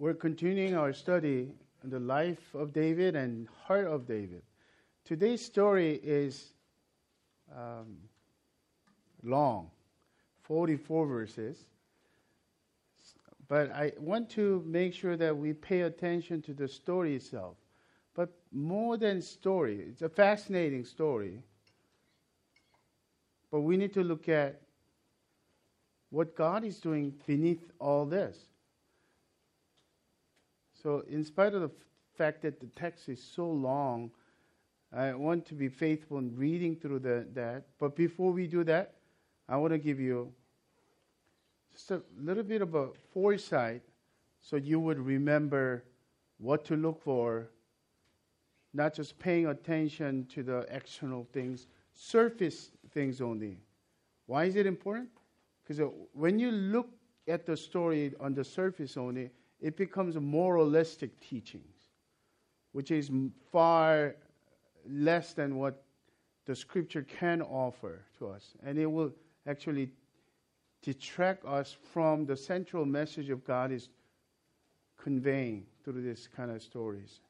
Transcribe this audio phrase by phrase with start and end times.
[0.00, 1.52] We're continuing our study
[1.84, 4.42] on the life of David and heart of David.
[5.04, 6.52] Today's story is
[7.54, 7.98] um,
[9.22, 9.70] long,
[10.42, 11.66] 44 verses.
[13.46, 17.56] But I want to make sure that we pay attention to the story itself.
[18.16, 21.40] But more than story, it's a fascinating story.
[23.52, 24.60] But we need to look at
[26.10, 28.48] what God is doing beneath all this.
[30.84, 31.70] So, in spite of the
[32.14, 34.10] fact that the text is so long,
[34.92, 37.64] I want to be faithful in reading through the, that.
[37.78, 38.92] But before we do that,
[39.48, 40.30] I want to give you
[41.72, 43.80] just a little bit of a foresight
[44.42, 45.84] so you would remember
[46.36, 47.48] what to look for,
[48.74, 53.56] not just paying attention to the external things, surface things only.
[54.26, 55.08] Why is it important?
[55.62, 56.90] Because uh, when you look
[57.26, 59.30] at the story on the surface only,
[59.60, 61.76] it becomes moralistic teachings,
[62.72, 63.10] which is
[63.50, 64.16] far
[64.88, 65.82] less than what
[66.46, 68.54] the scripture can offer to us.
[68.64, 69.12] And it will
[69.46, 69.90] actually
[70.82, 73.88] detract us from the central message of God is
[74.98, 77.20] conveying through this kind of stories.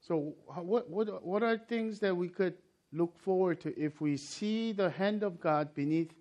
[0.00, 2.54] So, what, what, what are things that we could
[2.92, 6.12] look forward to if we see the hand of God beneath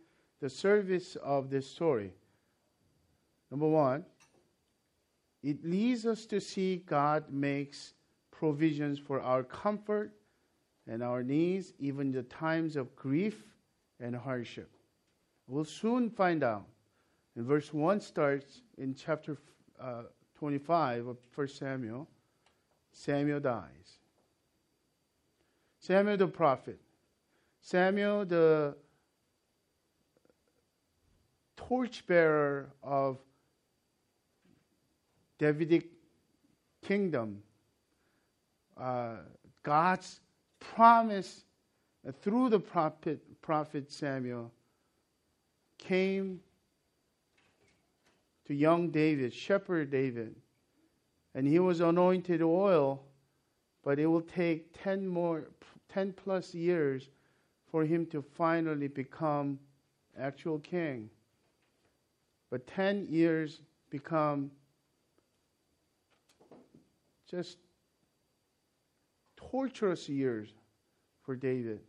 [0.41, 2.13] the surface of this story?
[3.49, 4.05] Number one,
[5.43, 7.93] it leads us to see God makes
[8.31, 10.11] provisions for our comfort
[10.87, 13.43] and our needs, even in the times of grief
[13.99, 14.69] and hardship.
[15.47, 16.67] We'll soon find out.
[17.35, 19.37] And verse 1 starts in chapter
[19.79, 20.03] uh,
[20.37, 22.07] 25 of 1 Samuel.
[22.91, 23.99] Samuel dies.
[25.79, 26.79] Samuel the prophet.
[27.61, 28.75] Samuel the
[31.55, 33.17] torchbearer of
[35.39, 35.87] Davidic
[36.85, 37.41] kingdom.
[38.77, 39.15] Uh,
[39.63, 40.19] God's
[40.59, 41.43] promise
[42.07, 44.51] uh, through the prophet, prophet Samuel
[45.77, 46.39] came
[48.45, 50.35] to young David, shepherd David,
[51.35, 53.01] and he was anointed oil,
[53.83, 55.49] but it will take 10 more
[55.89, 57.09] 10 plus years
[57.71, 59.59] for him to finally become
[60.19, 61.09] actual king.
[62.49, 64.51] But 10 years become
[67.29, 67.57] just
[69.35, 70.49] torturous years
[71.23, 71.79] for David.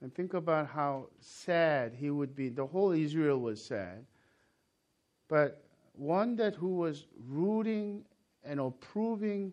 [0.00, 2.48] And think about how sad he would be.
[2.48, 4.04] The whole Israel was sad.
[5.28, 5.62] But
[5.92, 8.04] one that who was rooting
[8.42, 9.52] and approving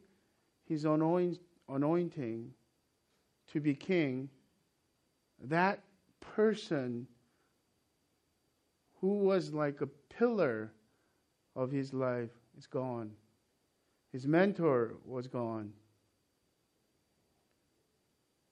[0.65, 2.51] his anoint, anointing
[3.51, 4.29] to be king,
[5.43, 5.81] that
[6.19, 7.05] person
[8.99, 10.71] who was like a pillar
[11.59, 13.11] of his life is gone.
[14.13, 15.73] His mentor was gone.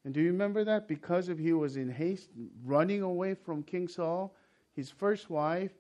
[0.04, 0.90] And do you remember that?
[0.90, 2.30] Because of he was in haste,
[2.66, 4.36] running away from King Saul,
[4.76, 5.72] his first wife,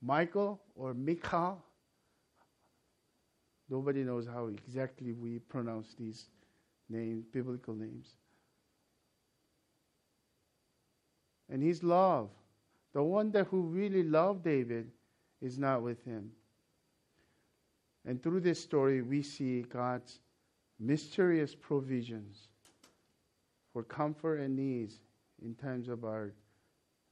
[0.00, 1.62] Michael or Michal.
[3.68, 6.30] Nobody knows how exactly we pronounce these
[6.88, 8.16] names, biblical names.
[11.50, 12.30] And his love,
[12.94, 14.90] the one that who really loved David,
[15.40, 16.30] is not with him.
[18.06, 20.20] And through this story, we see God's
[20.78, 22.48] mysterious provisions
[23.72, 25.00] for comfort and needs
[25.44, 26.32] in times of our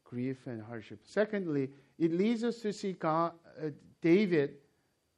[0.05, 1.01] grief and hardship.
[1.05, 1.69] Secondly,
[1.99, 3.69] it leads us to see God, uh,
[4.01, 4.55] David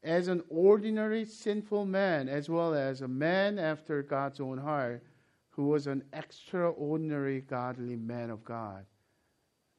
[0.03, 5.03] as an ordinary sinful man, as well as a man after God's own heart,
[5.51, 8.85] who was an extraordinary godly man of God.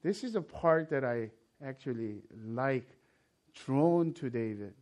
[0.03, 1.31] This is a part that I
[1.65, 2.87] actually like,
[3.53, 4.73] drawn to David.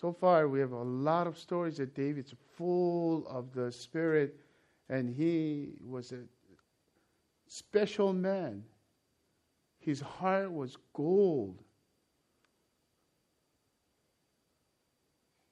[0.00, 4.34] So far, we have a lot of stories that David's full of the Spirit,
[4.88, 6.20] and he was a
[7.48, 8.64] special man.
[9.78, 11.62] His heart was gold.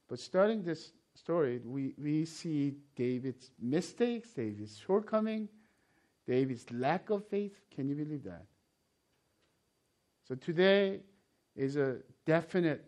[0.09, 5.51] But starting this story, we, we see David's mistakes, David's shortcoming,
[6.29, 7.59] David's lack of faith.
[7.75, 8.45] Can you believe that?
[10.29, 11.01] So today
[11.57, 11.97] is a
[12.27, 12.85] definite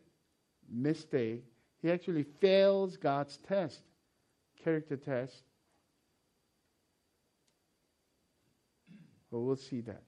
[0.70, 1.44] mistake
[1.82, 3.82] he actually fails God's test,
[4.62, 5.44] character test.
[9.30, 10.02] But we'll see that.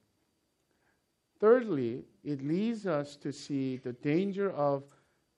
[1.39, 4.83] Thirdly, it leads us to see the danger of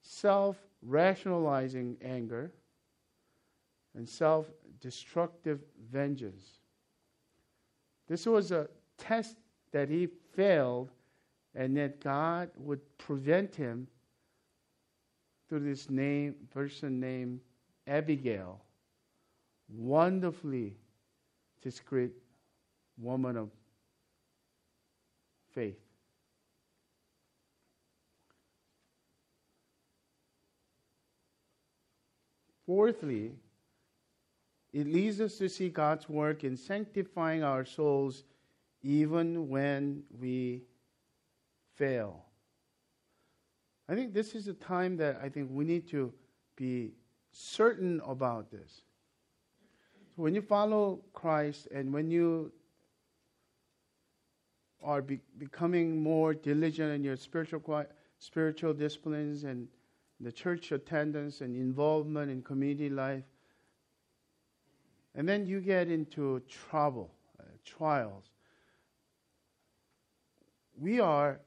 [0.02, 2.52] self rationalizing anger
[3.96, 4.48] and self
[4.82, 5.62] destructive
[5.92, 6.60] vengeance.
[8.08, 8.68] This was a
[8.98, 9.38] test
[9.72, 10.92] that he failed,
[11.54, 13.88] and that God would prevent him
[15.48, 17.40] through this name person named
[17.88, 18.62] Abigail,
[19.70, 20.76] wonderfully
[21.62, 22.12] discreet
[22.98, 23.50] woman of
[25.54, 25.80] faith.
[32.66, 33.32] Fourthly,
[34.76, 38.26] it leads us to see God's work in sanctifying our souls
[38.84, 40.64] even when we
[41.78, 42.26] fail.
[43.88, 46.12] I think this is a time that I think we need to
[46.58, 46.92] be
[47.32, 48.82] certain about this.
[50.18, 52.52] When you follow Christ and when you
[54.84, 57.86] are be- becoming more diligent in your spiritual
[58.20, 59.70] spiritual disciplines and
[60.20, 63.24] the church attendance and involvement in community life,
[65.16, 68.26] and then you get into trouble, uh, trials.
[70.78, 71.40] We are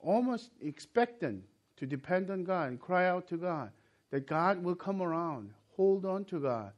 [0.00, 1.44] almost expectant
[1.76, 3.70] to depend on God and cry out to God
[4.10, 6.72] that God will come around, hold on to God.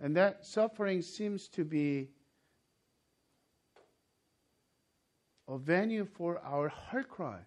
[0.00, 2.08] And that suffering seems to be
[5.48, 7.40] a venue for our heart cry.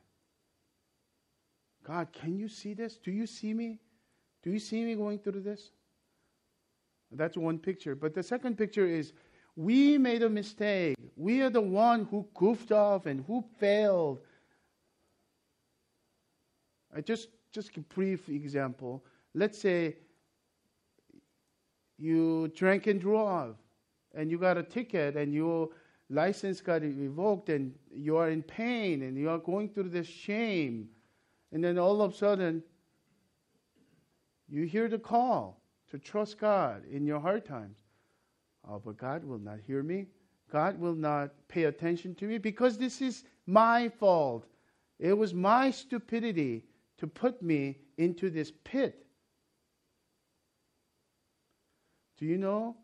[1.83, 2.97] God, can you see this?
[2.97, 3.79] Do you see me?
[4.43, 5.71] Do you see me going through this?
[7.11, 7.95] That's one picture.
[7.95, 9.13] But the second picture is
[9.55, 10.95] we made a mistake.
[11.15, 14.19] We are the one who goofed off and who failed.
[16.95, 19.03] I just just a brief example.
[19.33, 19.97] Let's say
[21.97, 23.57] you drank and drove,
[24.13, 25.69] and you got a ticket, and your
[26.09, 30.89] license got revoked, and you are in pain, and you are going through this shame,
[31.51, 32.63] and then all of a sudden,
[34.47, 35.58] you hear the call
[35.91, 37.77] to trust God in your hard times.
[38.67, 40.07] Oh, but God will not hear me.
[40.51, 44.45] God will not pay attention to me because this is my fault.
[44.99, 46.65] It was my stupidity
[46.97, 49.05] to put me into this pit.
[52.17, 52.75] Do you know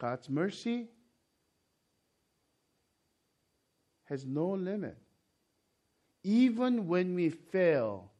[0.00, 0.88] God's mercy
[4.04, 4.98] has no limit?
[6.24, 8.10] Even when we fail,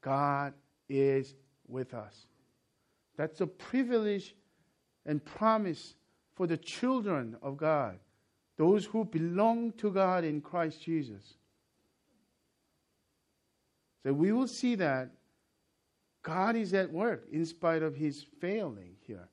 [0.00, 0.54] God
[0.88, 1.34] is
[1.68, 2.26] with us.
[3.20, 4.34] That's a privilege
[5.04, 5.94] and promise
[6.36, 7.98] for the children of God,
[8.56, 11.34] those who belong to God in Christ Jesus.
[14.02, 15.10] So we will see that
[16.22, 19.28] God is at work in spite of his failing here.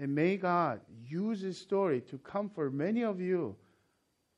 [0.00, 3.56] And may God use this story to comfort many of you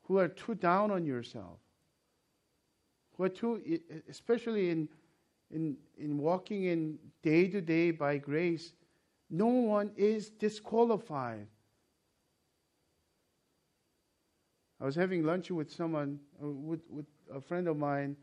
[0.04, 1.58] who are too down on yourself,
[3.18, 3.62] who are too,
[4.08, 4.88] especially in,
[5.50, 8.72] in, in walking in day to day by grace,
[9.30, 11.46] no one is disqualified.
[14.80, 18.16] I was having lunch with someone, uh, with, with a friend of mine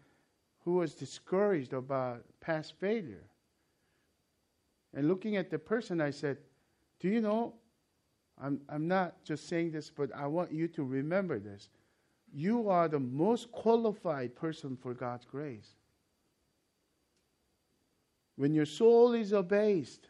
[0.63, 3.23] who was discouraged about past failure.
[4.93, 6.37] And looking at the person, I said,
[6.99, 7.55] Do you know?
[8.41, 11.69] I'm, I'm not just saying this, but I want you to remember this.
[12.33, 15.75] You are the most qualified person for God's grace.
[18.35, 20.09] When your soul is abased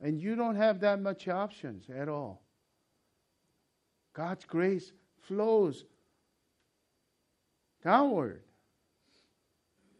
[0.00, 2.42] and you don't have that much options at all,
[4.14, 5.84] God's grace flows
[7.84, 8.42] downward.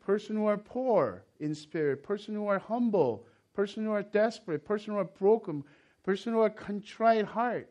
[0.01, 4.93] Person who are poor in spirit, person who are humble, person who are desperate, person
[4.93, 5.65] who are broken,
[6.05, 7.71] person who are contrite heart.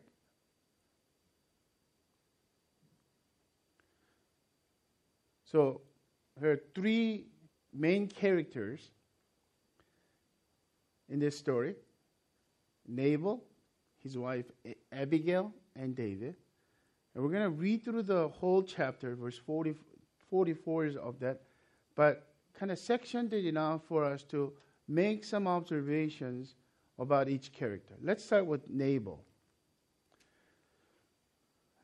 [5.44, 5.80] So
[6.38, 7.26] there are three
[7.76, 8.90] main characters
[11.08, 11.74] in this story
[12.88, 13.42] Nabal,
[14.02, 14.46] his wife
[14.92, 16.36] Abigail, and David.
[17.14, 19.74] And we're going to read through the whole chapter, verse 40,
[20.30, 21.42] 44 of that,
[21.94, 22.28] but
[22.58, 24.52] kind of sectioned it enough for us to
[24.88, 26.54] make some observations
[26.98, 27.94] about each character.
[28.02, 29.20] Let's start with Nabal.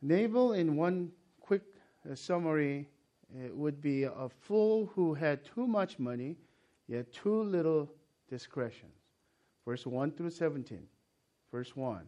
[0.01, 1.63] Nabal, in one quick
[2.11, 2.89] uh, summary,
[3.35, 6.37] uh, would be a fool who had too much money,
[6.89, 7.91] yet too little
[8.29, 8.89] discretion.
[9.65, 10.87] Verse 1 through 17.
[11.51, 12.03] Verse 1.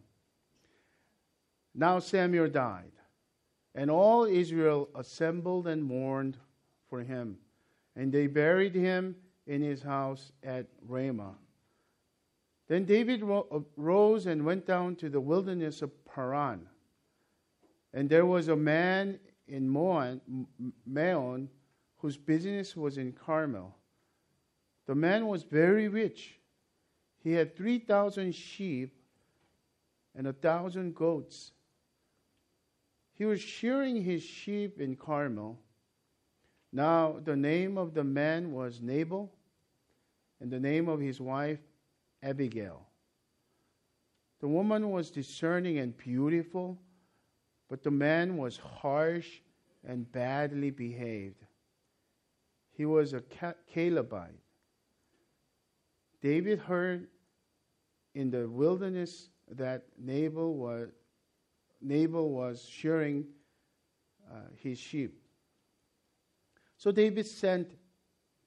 [1.73, 2.91] Now Samuel died
[3.75, 6.37] and all Israel assembled and mourned
[6.89, 7.37] for him.
[7.95, 9.15] And they buried him
[9.45, 11.35] in his house at Ramah.
[12.67, 13.41] Then David uh,
[13.75, 16.67] rose and went down to the wilderness of Paran.
[17.93, 21.49] And there was a man in Maon
[21.97, 23.75] whose business was in Carmel.
[24.85, 26.39] The man was very rich.
[27.23, 28.95] He had 3,000 sheep
[30.15, 31.51] and a thousand goats.
[33.13, 35.59] He was shearing his sheep in Carmel.
[36.71, 39.31] Now, the name of the man was Nabal,
[40.39, 41.59] and the name of his wife,
[42.21, 42.85] Abigail.
[44.41, 46.77] The woman was discerning and beautiful,
[47.69, 49.41] but the man was harsh
[49.87, 51.43] and badly behaved.
[52.71, 53.21] He was a
[53.73, 54.39] Calebite.
[56.21, 57.07] David heard
[58.13, 60.89] in the wilderness that Nabal was,
[61.81, 63.25] Nabal was shearing
[64.31, 65.21] uh, his sheep.
[66.77, 67.71] So David sent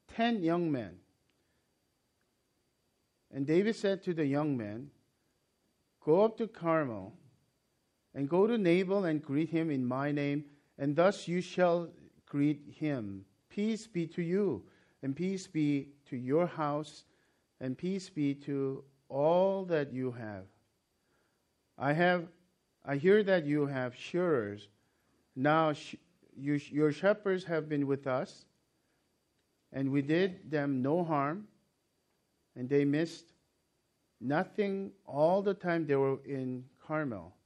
[0.08, 0.96] ten young men.
[3.32, 4.90] And David said to the young men,
[6.04, 7.12] Go up to Carmel
[8.18, 10.44] and go to Nabal and greet him in my name,
[10.76, 11.88] and thus you shall
[12.26, 13.24] greet him.
[13.48, 14.64] Peace be to you,
[15.04, 17.04] and peace be to your house,
[17.60, 20.46] and peace be to all that you have.
[21.78, 22.26] I have
[22.84, 24.66] I hear that you have shearers.
[25.36, 25.94] Now sh-
[26.36, 28.46] you, your shepherds have been with us,
[29.72, 31.46] and we did them no harm,
[32.56, 33.26] and they missed
[34.20, 37.37] nothing all the time they were in Carmel.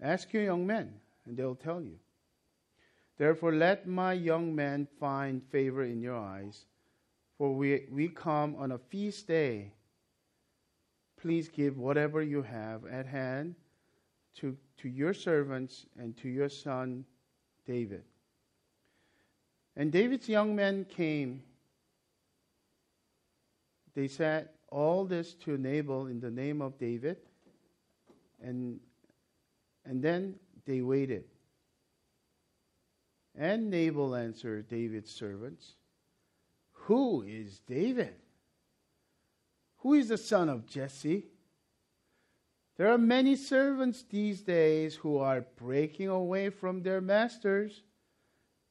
[0.00, 1.98] Ask your young men, and they'll tell you.
[3.18, 6.66] Therefore, let my young men find favor in your eyes,
[7.38, 9.72] for we, we come on a feast day
[11.26, 13.54] please give whatever you have at hand
[14.36, 17.04] to, to your servants and to your son
[17.66, 18.04] David.
[19.76, 21.42] And David's young men came.
[23.94, 27.16] They said all this to Nabal in the name of David.
[28.42, 28.78] And,
[29.86, 30.34] and then
[30.66, 31.24] they waited.
[33.34, 35.74] And Nabal answered David's servants,
[36.72, 38.14] Who is David?
[39.78, 41.26] Who is the son of Jesse?
[42.76, 47.82] There are many servants these days who are breaking away from their masters.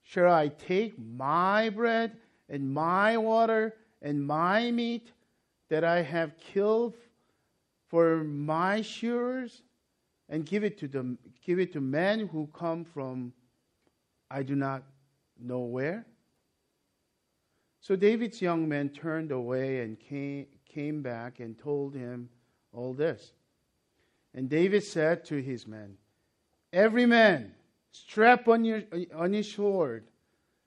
[0.04, 2.18] Shall I take my bread
[2.50, 5.12] and my water and my meat
[5.70, 6.96] that I have killed
[7.88, 9.64] for my shearers
[10.30, 13.34] and give it to them give it to men who come from
[14.30, 14.84] I do not
[15.40, 16.06] know where?
[17.80, 22.30] So David's young men turned away and came, came back and told him
[22.74, 23.32] all this.
[24.34, 25.98] And David said to his men,
[26.74, 27.54] Every man
[27.92, 28.82] strap on, your,
[29.14, 30.08] on his sword,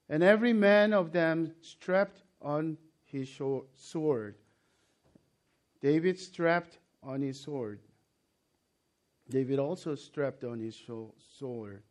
[0.09, 3.29] and every man of them strapped on his
[3.75, 4.37] sword.
[5.81, 7.81] David strapped on his sword.
[9.30, 10.80] David also strapped on his
[11.38, 11.82] sword.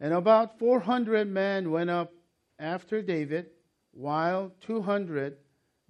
[0.00, 2.12] And about 400 men went up
[2.58, 3.50] after David,
[3.92, 5.36] while 200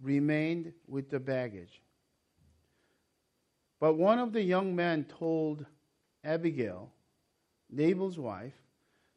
[0.02, 1.80] remained with the baggage.
[3.80, 5.64] But one of the young men told
[6.22, 6.90] Abigail,
[7.70, 8.54] Nabal's wife,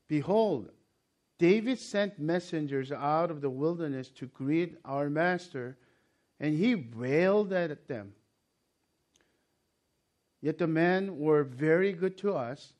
[0.07, 0.69] Behold,
[1.37, 5.77] David sent messengers out of the wilderness to greet our master,
[6.39, 8.13] and he railed at them.
[10.41, 12.73] Yet the men were very good to us,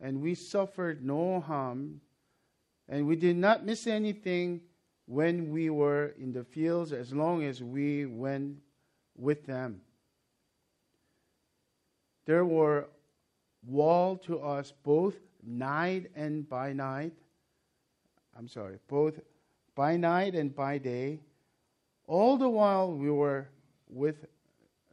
[0.00, 2.00] and we suffered no harm,
[2.88, 4.60] and we did not miss anything
[5.06, 8.58] when we were in the fields as long as we went
[9.16, 9.80] with them.
[12.24, 12.88] There were
[13.66, 17.12] wall to us both night and by night.
[18.36, 19.20] I'm sorry, both
[19.74, 21.20] by night and by day.
[22.06, 23.48] All the while we were
[23.88, 24.26] with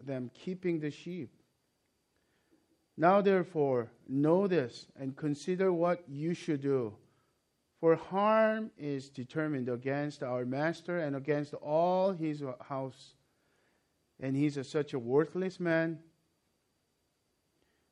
[0.03, 1.29] them keeping the sheep.
[2.99, 6.93] Now, therefore, know this and consider what you should do.
[7.79, 13.13] For harm is determined against our master and against all his house.
[14.19, 15.99] And he's a, such a worthless man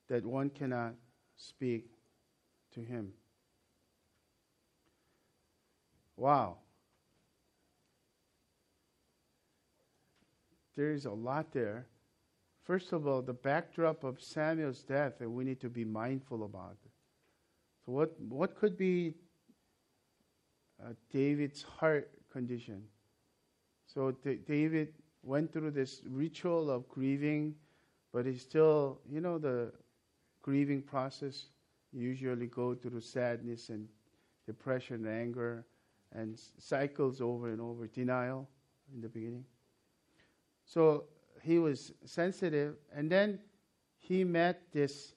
[0.09, 0.95] that one cannot
[1.37, 1.89] speak
[2.73, 3.13] to him.
[6.17, 6.57] Wow.
[10.75, 11.85] There is a lot there.
[12.67, 16.75] First of all, the backdrop of Samuel's death that we need to be mindful about.
[17.85, 19.13] So, what, what could be
[20.83, 22.83] uh, David's heart condition.
[23.85, 24.93] So D- David
[25.23, 27.55] went through this ritual of grieving,
[28.13, 29.71] but he still, you know, the
[30.41, 31.45] grieving process
[31.91, 33.87] usually go through sadness and
[34.45, 35.65] depression and anger
[36.13, 38.47] and cycles over and over denial
[38.93, 39.45] in the beginning.
[40.65, 41.05] So
[41.47, 43.39] he was sensitive, and then
[43.97, 45.13] he met this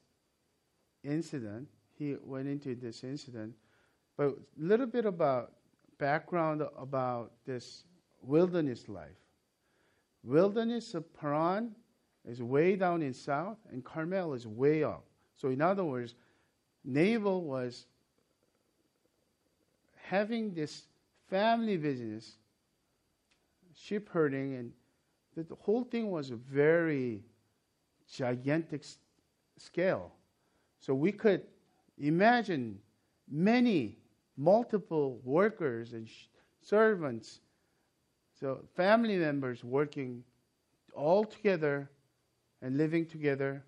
[1.04, 1.68] incident.
[1.98, 3.54] He went into this incident
[4.20, 5.52] but a little bit about
[5.96, 7.84] background about this
[8.20, 9.16] wilderness life.
[10.22, 11.74] Wilderness of Paran
[12.28, 15.06] is way down in south, and Carmel is way up.
[15.36, 16.16] So, in other words,
[16.84, 17.86] Nabal was
[20.02, 20.82] having this
[21.30, 22.36] family business,
[23.74, 24.70] sheep herding, and
[25.42, 27.24] the, whole thing was a very
[28.10, 28.98] gigantic s-
[29.58, 30.12] scale.
[30.80, 31.42] So we could
[31.98, 32.78] imagine
[33.30, 33.98] many,
[34.36, 36.26] multiple workers and sh-
[36.62, 37.40] servants,
[38.34, 40.24] so family members working
[40.94, 41.90] all together
[42.62, 43.64] and living together.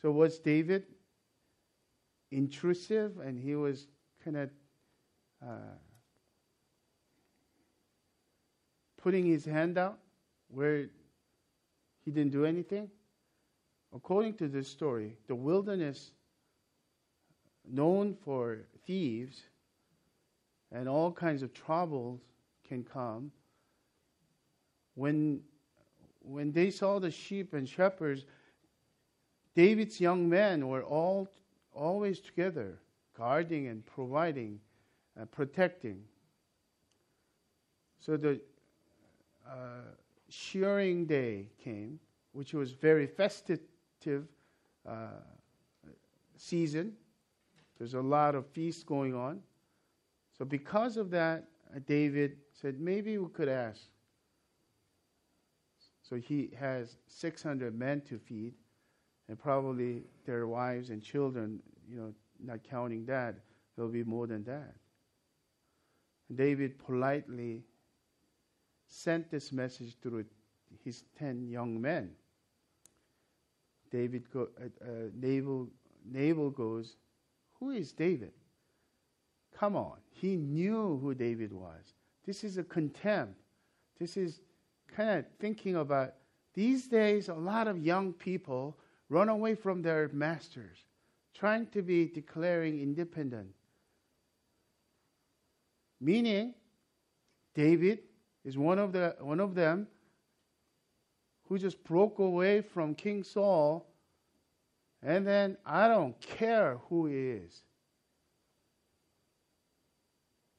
[0.00, 0.86] So was David
[2.30, 3.88] intrusive and he was
[4.22, 4.50] kind of
[5.42, 5.76] uh,
[8.98, 9.98] putting his hand out
[10.48, 10.88] where
[12.04, 12.90] he didn't do anything?
[13.94, 16.12] According to this story, the wilderness,
[17.70, 19.42] known for thieves
[20.70, 22.20] and all kinds of troubles,
[22.68, 23.32] can come.
[24.94, 25.40] When,
[26.20, 28.26] when they saw the sheep and shepherds,
[29.54, 31.28] David's young men were all
[31.72, 32.78] always together,
[33.16, 34.60] guarding and providing,
[35.20, 36.02] uh, protecting.
[38.00, 38.40] So the
[39.48, 39.94] uh,
[40.28, 41.98] shearing day came,
[42.32, 43.60] which was very festive
[44.86, 45.08] uh,
[46.36, 46.92] season.
[47.78, 49.40] There's a lot of feasts going on.
[50.36, 51.44] So because of that,
[51.86, 53.82] David said, maybe we could ask.
[56.02, 58.54] So he has 600 men to feed
[59.28, 63.34] and probably their wives and children, you know, not counting that,
[63.76, 64.74] there'll be more than that.
[66.34, 67.64] David politely
[68.88, 70.24] sent this message through
[70.84, 72.10] his ten young men.
[73.90, 75.68] David go, uh, uh, Nabal,
[76.10, 76.96] Nabal goes,
[77.58, 78.32] Who is David?
[79.56, 79.96] Come on.
[80.10, 81.94] He knew who David was.
[82.26, 83.34] This is a contempt.
[83.98, 84.40] This is
[84.94, 86.14] kind of thinking about
[86.54, 88.76] these days, a lot of young people
[89.08, 90.78] run away from their masters,
[91.32, 93.48] trying to be declaring independent.
[96.00, 96.54] Meaning,
[97.54, 98.00] David
[98.48, 99.86] is one of, the, one of them
[101.48, 103.86] who just broke away from King Saul,
[105.02, 107.62] and then I don't care who he is.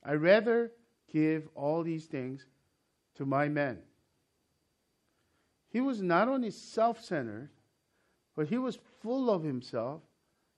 [0.03, 0.71] I rather
[1.11, 2.45] give all these things
[3.15, 3.79] to my men.
[5.71, 7.49] He was not only self centered,
[8.35, 10.03] but he was full of himself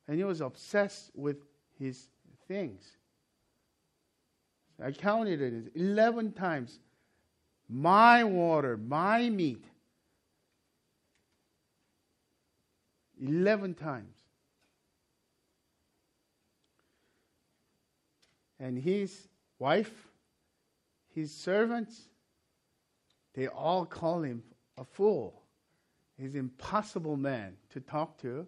[0.06, 1.38] and he was obsessed with
[1.80, 2.10] his
[2.50, 2.98] things.
[4.84, 6.80] I counted it 11 times.
[7.74, 9.64] My water, my meat.
[13.22, 14.18] 11 times.
[18.60, 20.08] And his wife,
[21.16, 22.02] his servants,
[23.34, 24.44] they all call him
[24.78, 25.42] a fool.
[26.18, 28.46] He's impossible man to talk to,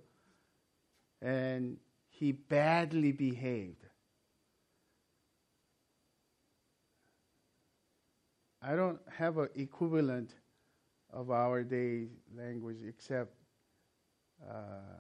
[1.21, 1.77] and
[2.09, 3.85] he badly behaved.
[8.65, 10.35] I don't have an equivalent
[11.11, 13.33] of our day language except
[14.49, 14.99] uh,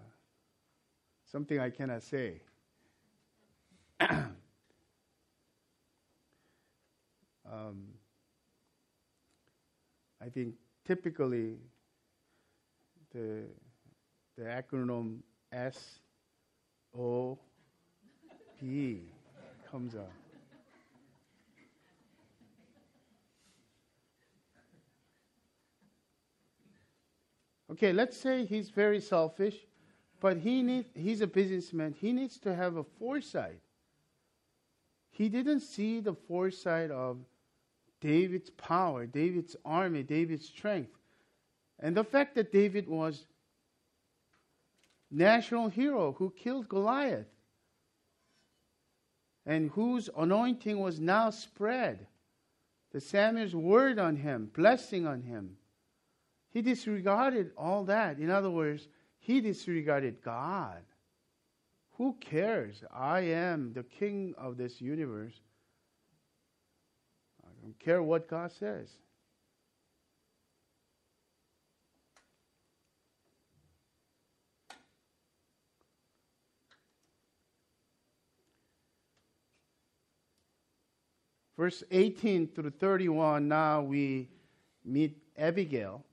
[1.31, 2.41] something I cannot say.
[4.01, 4.33] um,
[10.21, 11.55] I think typically
[13.13, 13.43] the,
[14.37, 15.19] the acronym
[15.53, 15.99] S
[16.97, 17.37] O
[18.59, 19.03] B
[19.71, 20.22] comes up.
[27.73, 29.55] Okay, let's say he's very selfish,
[30.19, 31.95] but he need, he's a businessman.
[31.99, 33.61] He needs to have a foresight.
[35.09, 37.17] He didn't see the foresight of
[37.99, 40.91] David's power, David's army, David's strength.
[41.79, 43.25] And the fact that David was
[45.09, 47.25] national hero who killed Goliath
[49.47, 52.05] and whose anointing was now spread.
[52.91, 55.57] The Samuel's word on him, blessing on him.
[56.53, 58.19] He disregarded all that.
[58.19, 58.87] In other words,
[59.17, 60.83] he disregarded God.
[61.97, 62.83] Who cares?
[62.93, 65.33] I am the king of this universe.
[67.43, 68.89] I don't care what God says.
[81.57, 84.27] Verse 18 through 31, now we
[84.83, 86.03] meet Abigail.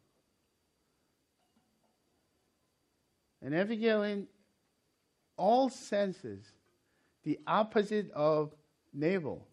[3.42, 4.26] And Abigail, in
[5.37, 6.53] all senses,
[7.22, 8.55] the opposite of
[8.92, 9.46] Nabal.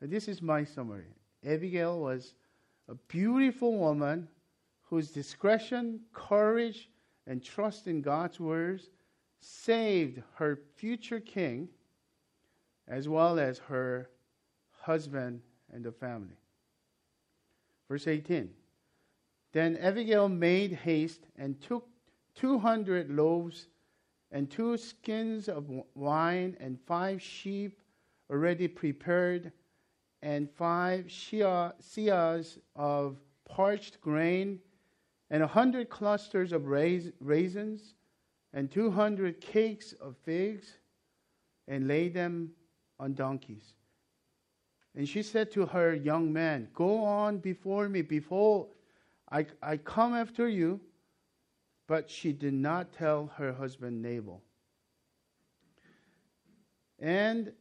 [0.00, 1.14] This is my summary.
[1.46, 2.34] Abigail was
[2.88, 4.28] a beautiful woman
[4.82, 6.88] whose discretion, courage,
[7.26, 8.90] and trust in God's words
[9.40, 11.68] saved her future king
[12.86, 14.08] as well as her
[14.80, 16.36] husband and the family.
[17.88, 18.50] Verse 18
[19.52, 21.86] Then Abigail made haste and took
[22.38, 23.66] 200 loaves
[24.30, 27.80] and two skins of wine and five sheep
[28.30, 29.50] already prepared
[30.22, 34.60] and five seahs of parched grain
[35.30, 37.94] and a hundred clusters of raisins
[38.52, 40.78] and two hundred cakes of figs
[41.66, 42.50] and laid them
[43.00, 43.74] on donkeys.
[44.94, 48.68] And she said to her young man, Go on before me, behold,
[49.30, 50.80] I, I come after you.
[51.88, 54.42] But she did not tell her husband Nabal.
[57.00, 57.52] And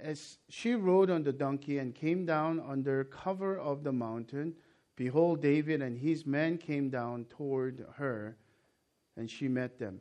[0.00, 4.54] as she rode on the donkey and came down under cover of the mountain,
[4.96, 8.38] behold, David and his men came down toward her,
[9.16, 10.00] and she met them.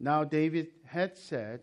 [0.00, 1.60] Now David had said,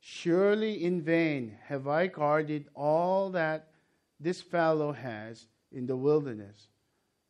[0.00, 3.72] Surely in vain have I guarded all that
[4.20, 6.68] this fellow has in the wilderness,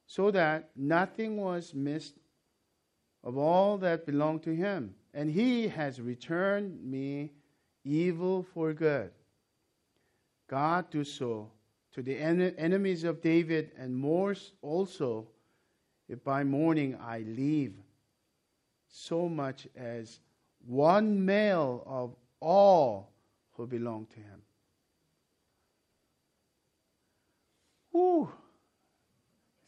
[0.07, 2.19] so that nothing was missed
[3.25, 4.95] of all that belonged to him.
[5.15, 7.33] And he has returned me
[7.85, 9.11] evil for good.
[10.49, 11.51] God do so
[11.93, 15.27] to the en- enemies of David, and more also
[16.09, 17.75] if by morning I leave
[18.89, 20.21] so much as
[20.67, 23.13] one male of all
[23.53, 24.43] who belong to him.
[27.91, 28.31] Whew.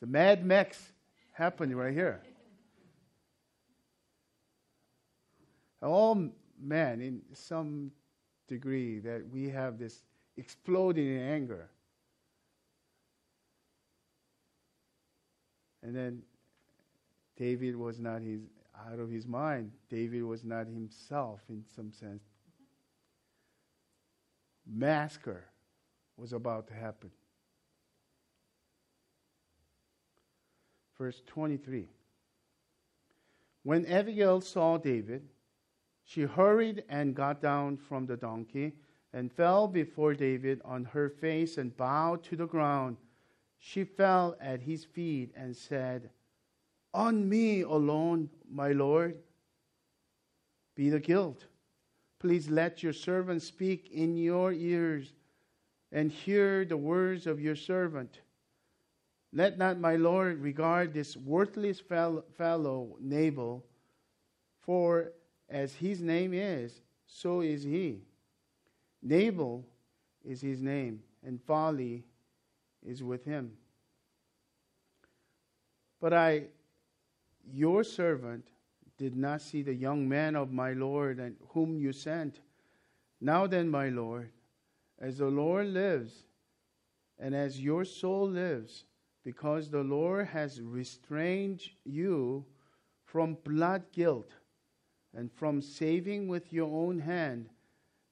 [0.01, 0.93] The Mad Max
[1.33, 2.23] happening right here.
[5.83, 7.91] All men, in some
[8.49, 10.03] degree, that we have this
[10.37, 11.71] exploding in anger.
[15.83, 16.23] And then
[17.37, 18.43] David was not his
[18.89, 19.73] out of his mind.
[19.89, 22.23] David was not himself in some sense.
[24.67, 25.45] Massacre
[26.17, 27.11] was about to happen.
[30.97, 31.89] Verse 23.
[33.63, 35.27] When Abigail saw David,
[36.11, 38.73] she hurried and got down from the donkey
[39.13, 42.97] and fell before David on her face and bowed to the ground.
[43.61, 46.11] She fell at his feet and said,
[46.93, 49.19] On me alone, my Lord,
[50.75, 51.45] be the guilt.
[52.19, 55.13] Please let your servant speak in your ears
[55.93, 58.19] and hear the words of your servant.
[59.33, 63.65] Let not my Lord regard this worthless fellow, Nabal,
[64.59, 65.13] for
[65.51, 68.03] as his name is, so is he.
[69.03, 69.65] Nabal
[70.25, 72.05] is his name, and folly
[72.87, 73.53] is with him.
[76.01, 76.45] But I,
[77.53, 78.47] your servant,
[78.97, 82.41] did not see the young man of my Lord and whom you sent.
[83.21, 84.31] Now then, my Lord,
[84.99, 86.25] as the Lord lives,
[87.19, 88.85] and as your soul lives,
[89.25, 92.45] because the Lord has restrained you
[93.05, 94.31] from blood guilt
[95.17, 97.49] and from saving with your own hand.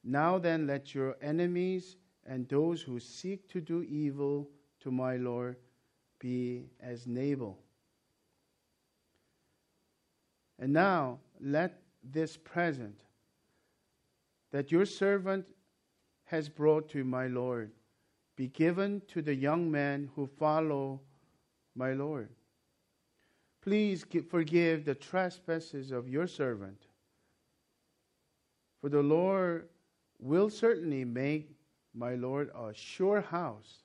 [0.04, 4.48] Now then, let your enemies and those who seek to do evil
[4.80, 5.56] to my Lord
[6.18, 7.58] be as Nabal.
[10.58, 13.00] And now let this present
[14.50, 15.46] that your servant
[16.24, 17.70] has brought to my Lord
[18.36, 21.00] be given to the young men who follow
[21.74, 22.28] my Lord.
[23.62, 26.87] Please forgive the trespasses of your servant
[28.80, 29.68] for the Lord
[30.18, 31.50] will certainly make
[31.94, 33.82] my Lord a sure house,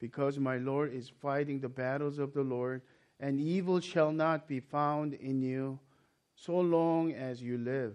[0.00, 2.82] because my Lord is fighting the battles of the Lord,
[3.20, 5.78] and evil shall not be found in you
[6.34, 7.94] so long as you live.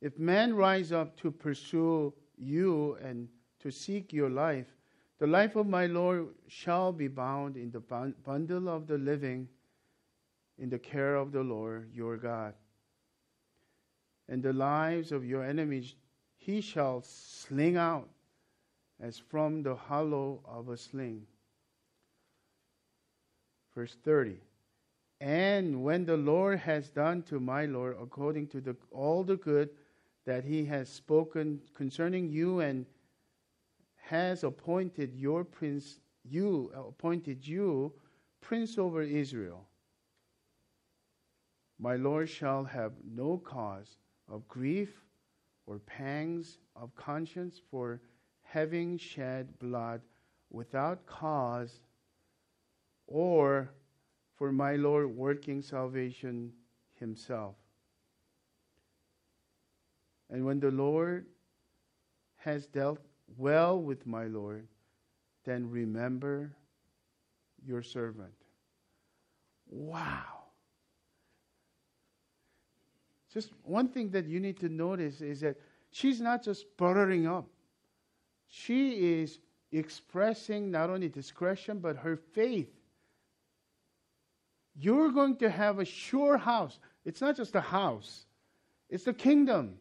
[0.00, 3.28] If men rise up to pursue you and
[3.60, 4.66] to seek your life,
[5.18, 9.46] the life of my Lord shall be bound in the bundle of the living
[10.58, 12.54] in the care of the Lord your God
[14.30, 15.96] and the lives of your enemies
[16.38, 18.08] he shall sling out
[19.00, 21.26] as from the hollow of a sling.
[23.74, 24.36] Verse 30.
[25.20, 29.70] And when the Lord has done to my Lord according to the, all the good
[30.24, 32.86] that he has spoken concerning you and
[33.96, 37.92] has appointed your prince, you appointed you
[38.40, 39.66] prince over Israel,
[41.78, 43.96] my Lord shall have no cause
[44.30, 44.90] of grief
[45.66, 48.00] or pangs of conscience for
[48.42, 50.00] having shed blood
[50.50, 51.80] without cause,
[53.06, 53.70] or
[54.36, 56.52] for my Lord working salvation
[56.98, 57.54] himself.
[60.28, 61.26] And when the Lord
[62.36, 62.98] has dealt
[63.36, 64.66] well with my Lord,
[65.44, 66.52] then remember
[67.64, 68.32] your servant.
[69.68, 70.39] Wow.
[73.32, 75.56] Just one thing that you need to notice is that
[75.90, 77.46] she's not just buttering up.
[78.48, 79.38] She is
[79.70, 82.70] expressing not only discretion, but her faith.
[84.74, 86.78] You're going to have a sure house.
[87.04, 88.26] It's not just a house,
[88.88, 89.78] it's the kingdom.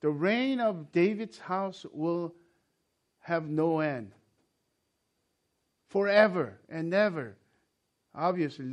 [0.00, 2.34] The reign of David's house will
[3.20, 4.12] have no end.
[5.88, 7.36] Forever and ever.
[8.14, 8.66] Obviously,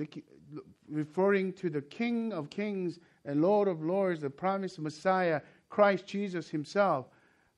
[0.92, 6.50] referring to the King of Kings and Lord of Lords, the promised Messiah, Christ Jesus
[6.50, 7.08] Himself.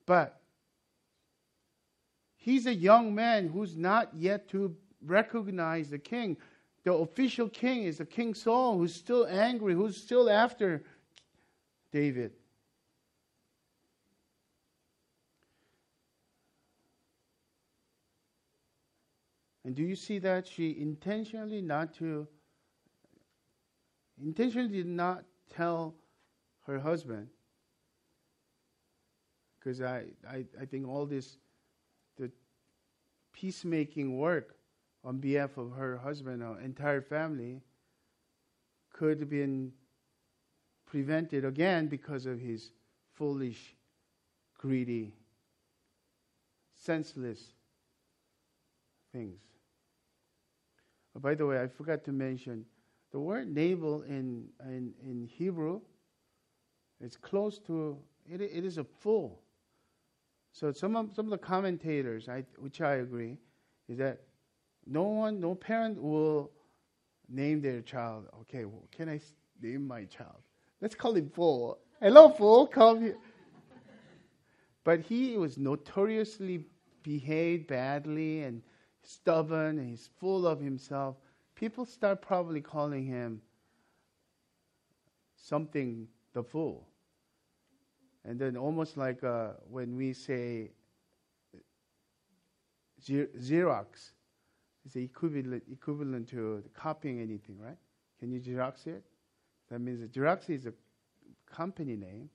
[0.06, 0.39] But
[2.38, 6.38] he's a young man who's not yet to recognize the king.
[6.84, 10.84] The official king is the King Saul, who's still angry, who's still after
[11.91, 12.34] David.
[19.65, 22.28] And do you see that she intentionally not to
[24.24, 25.96] intentionally did not tell
[26.66, 27.28] her husband
[29.60, 31.38] because I, I, I think all this
[32.18, 32.32] the
[33.34, 34.56] peacemaking work
[35.04, 37.62] on behalf of her husband or entire family
[38.94, 39.72] could have been
[40.86, 42.72] prevented again because of his
[43.14, 43.76] foolish
[44.58, 45.14] greedy
[46.76, 47.54] senseless
[49.12, 49.40] things.
[51.16, 52.66] By the way, I forgot to mention
[53.13, 55.80] the word navel in, in, in Hebrew,
[56.99, 57.97] it's close to,
[58.30, 59.39] it, it is a fool.
[60.52, 63.38] So some of, some of the commentators, I, which I agree,
[63.88, 64.21] is that
[64.86, 66.52] no one, no parent will
[67.30, 69.19] name their child, okay, well, can I
[69.62, 70.41] name my child?
[70.82, 71.80] Let's call him fool.
[72.02, 73.17] Hello, fool, come here.
[74.84, 76.65] But he was notoriously
[77.04, 78.62] behaved badly and
[79.04, 81.15] stubborn and he's full of himself,
[81.56, 83.42] people start probably calling him
[85.36, 86.88] something the fool.
[88.26, 90.72] And then almost like uh, when we say
[93.06, 94.12] Xerox,
[94.86, 97.78] it's equivalent, equivalent to copying anything, right?
[98.20, 99.04] Can you Xerox it?
[99.70, 100.74] That means that Xerox is a
[101.52, 102.30] company name.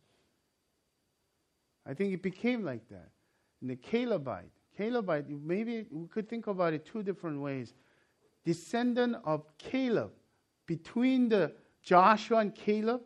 [1.86, 3.08] I think it became like that.
[3.60, 7.74] And the Calebite, Calebite, maybe we could think about it two different ways.
[8.48, 10.10] Descendant of Caleb,
[10.64, 13.02] between the Joshua and Caleb,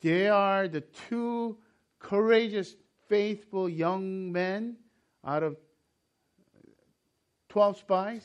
[0.00, 1.58] they are the two
[1.98, 2.74] courageous,
[3.06, 4.76] faithful young men
[5.26, 5.58] out of
[7.50, 8.24] 12 spies.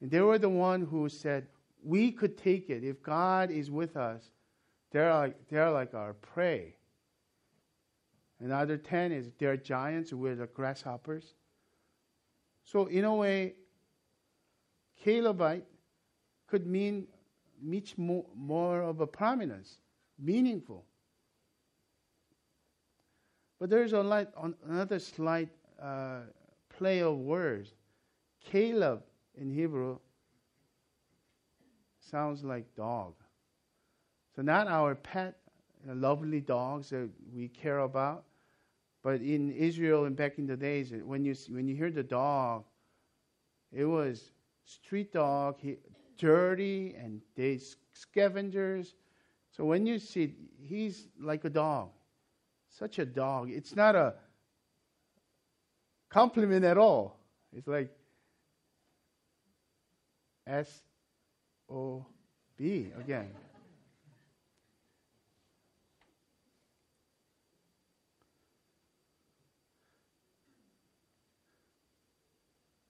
[0.00, 1.48] And they were the one who said,
[1.82, 2.84] We could take it.
[2.84, 4.22] If God is with us,
[4.92, 6.76] they're like, they're like our prey.
[8.38, 11.34] Another 10 is they're giants, we're the grasshoppers.
[12.62, 13.54] So, in a way,
[15.02, 15.64] Calebite
[16.46, 17.06] could mean
[17.60, 19.78] much more, more of a prominence,
[20.18, 20.84] meaningful.
[23.58, 24.28] But there's a light,
[24.68, 25.48] another slight
[25.80, 26.20] uh,
[26.68, 27.74] play of words.
[28.44, 29.02] Caleb
[29.40, 29.98] in Hebrew
[32.00, 33.14] sounds like dog.
[34.34, 35.36] So, not our pet,
[35.86, 38.24] lovely dogs that we care about,
[39.02, 42.64] but in Israel and back in the days, when you when you hear the dog,
[43.72, 44.31] it was
[44.64, 45.76] street dog, he,
[46.18, 47.58] dirty, and they
[47.92, 48.94] scavengers.
[49.50, 51.90] So when you see, he's like a dog,
[52.68, 53.50] such a dog.
[53.50, 54.14] It's not a
[56.08, 57.18] compliment at all.
[57.54, 57.90] It's like
[60.46, 60.84] S
[61.68, 62.06] O
[62.56, 63.30] B again.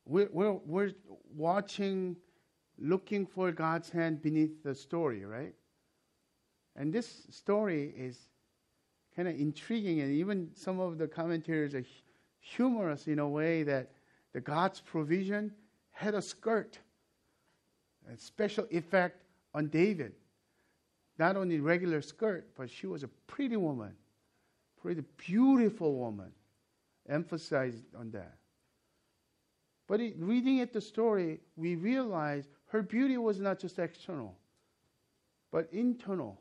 [0.04, 0.92] We're, we're, we're
[1.36, 2.16] watching,
[2.78, 5.54] looking for God's hand beneath the story, right?
[6.76, 8.26] And this story is
[9.14, 11.84] kind of intriguing, and even some of the commentators are
[12.40, 13.90] humorous in a way that
[14.32, 15.52] the God's provision
[15.90, 16.78] had a skirt,
[18.12, 19.22] a special effect
[19.54, 20.12] on David.
[21.18, 23.94] Not only regular skirt, but she was a pretty woman,
[24.80, 26.32] pretty beautiful woman.
[27.08, 28.36] Emphasized on that.
[29.86, 34.34] But it, reading it, the story, we realize her beauty was not just external,
[35.50, 36.40] but internal.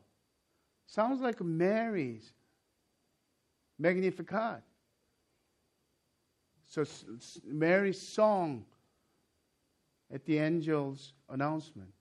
[0.86, 2.32] Sounds like Mary's
[3.78, 4.62] Magnificat.
[6.68, 6.84] So
[7.44, 8.64] Mary's song
[10.12, 11.92] at the angel's announcement.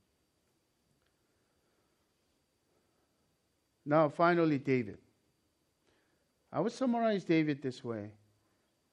[3.85, 4.99] Now, finally, David.
[6.53, 8.11] I would summarize David this way.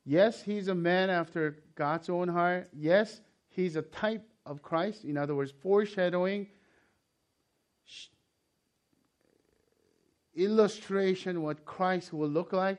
[0.09, 2.71] Yes, he's a man after God's own heart.
[2.73, 5.05] Yes, he's a type of Christ.
[5.05, 6.47] In other words, foreshadowing,
[10.35, 12.79] illustration what Christ will look like.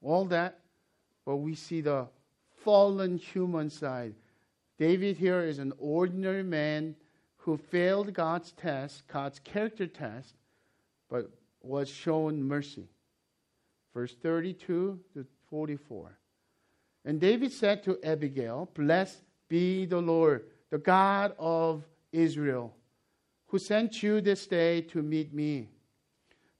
[0.00, 0.60] All that.
[1.26, 2.06] But we see the
[2.62, 4.14] fallen human side.
[4.78, 6.94] David here is an ordinary man
[7.38, 10.36] who failed God's test, God's character test,
[11.08, 11.28] but
[11.62, 12.86] was shown mercy.
[13.92, 16.16] Verse 32 to 44.
[17.04, 22.74] And David said to Abigail, Blessed be the Lord, the God of Israel,
[23.46, 25.68] who sent you this day to meet me.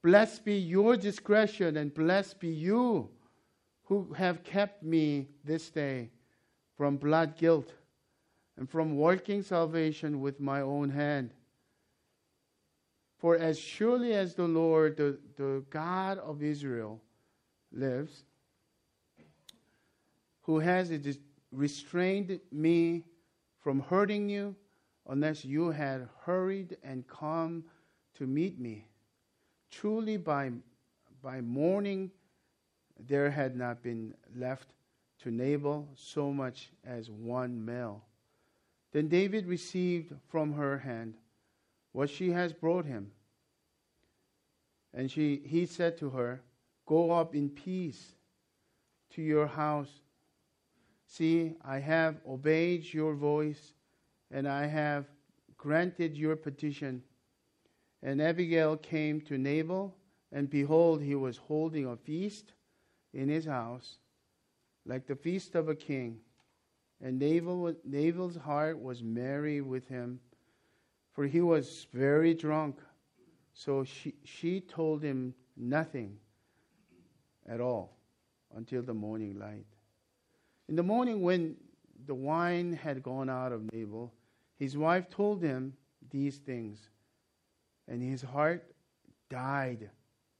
[0.02, 3.08] Blessed be your discretion, and blessed be you
[3.84, 6.10] who have kept me this day
[6.76, 7.72] from blood guilt
[8.56, 11.30] and from working salvation with my own hand.
[13.18, 17.00] For as surely as the Lord, the, the God of Israel,
[17.72, 18.24] lives,
[20.42, 20.92] who has
[21.52, 23.04] restrained me
[23.58, 24.56] from hurting you,
[25.08, 27.64] unless you had hurried and come
[28.14, 28.86] to meet me.
[29.70, 30.50] Truly, by,
[31.22, 32.10] by morning,
[32.98, 34.74] there had not been left
[35.22, 38.02] to Nabal so much as one male.
[38.92, 41.14] Then David received from her hand
[41.92, 43.12] what she has brought him.
[44.92, 46.40] And she, he said to her,
[46.86, 48.14] Go up in peace
[49.10, 49.90] to your house.
[51.10, 53.74] See, I have obeyed your voice,
[54.30, 55.06] and I have
[55.56, 57.02] granted your petition.
[58.00, 59.92] And Abigail came to Nabal,
[60.30, 62.52] and behold, he was holding a feast
[63.12, 63.98] in his house,
[64.86, 66.20] like the feast of a king.
[67.02, 70.20] And Nabal, Nabal's heart was merry with him,
[71.12, 72.78] for he was very drunk.
[73.52, 76.18] So she, she told him nothing
[77.48, 77.96] at all
[78.54, 79.66] until the morning light.
[80.70, 81.56] In the morning, when
[82.06, 84.14] the wine had gone out of Nabal,
[84.56, 85.74] his wife told him
[86.12, 86.78] these things,
[87.88, 88.72] and his heart
[89.28, 89.90] died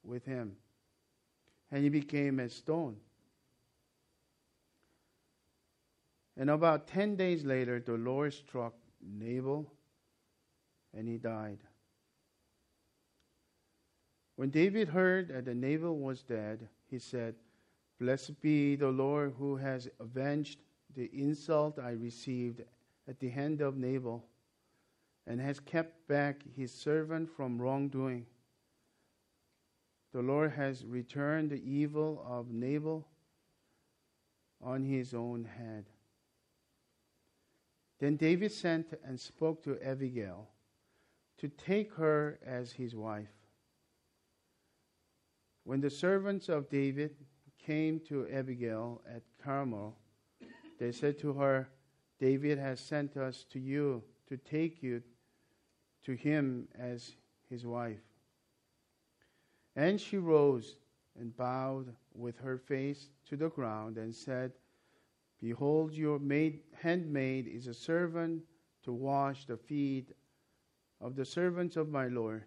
[0.05, 0.55] with him,
[1.69, 2.95] and he became as stone.
[6.37, 9.69] And about 10 days later, the Lord struck Nabal
[10.93, 11.59] and he died.
[14.37, 17.35] When David heard that the Nabal was dead, he said,
[18.01, 20.57] Blessed be the Lord who has avenged
[20.95, 22.63] the insult I received
[23.07, 24.25] at the hand of Nabal
[25.27, 28.25] and has kept back his servant from wrongdoing.
[30.13, 33.07] The Lord has returned the evil of Nabal
[34.63, 35.85] on his own head.
[37.99, 40.49] Then David sent and spoke to Abigail
[41.37, 43.29] to take her as his wife.
[45.65, 47.15] When the servants of David
[47.65, 49.95] came to Abigail at Carmel,
[50.79, 51.69] they said to her,
[52.19, 55.01] David has sent us to you to take you
[56.03, 57.13] to him as
[57.49, 58.01] his wife.
[59.75, 60.77] And she rose
[61.19, 64.53] and bowed with her face to the ground and said,
[65.39, 68.43] Behold, your maid, handmaid is a servant
[68.83, 70.13] to wash the feet
[70.99, 72.43] of the servants of my Lord.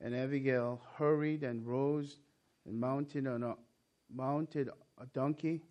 [0.00, 2.18] And Abigail hurried and rose
[2.66, 3.54] and mounted, on a,
[4.12, 4.68] mounted
[5.00, 5.62] a donkey.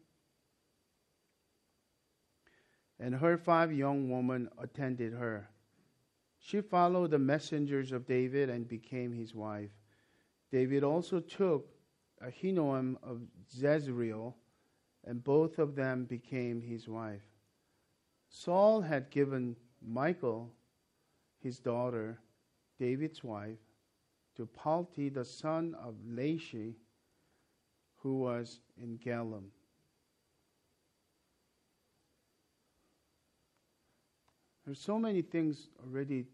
[3.00, 5.50] And her five young women attended her.
[6.40, 9.72] She followed the messengers of David and became his wife.
[10.52, 11.68] David also took
[12.24, 14.36] Ahinoam of Jezreel
[15.06, 17.22] and both of them became his wife.
[18.30, 20.52] Saul had given Michal,
[21.40, 22.20] his daughter,
[22.80, 23.60] David's wife,
[24.36, 26.76] to Palti, the son of Laish,
[28.06, 29.46] who was in Gallim.
[34.64, 36.28] There's so many things already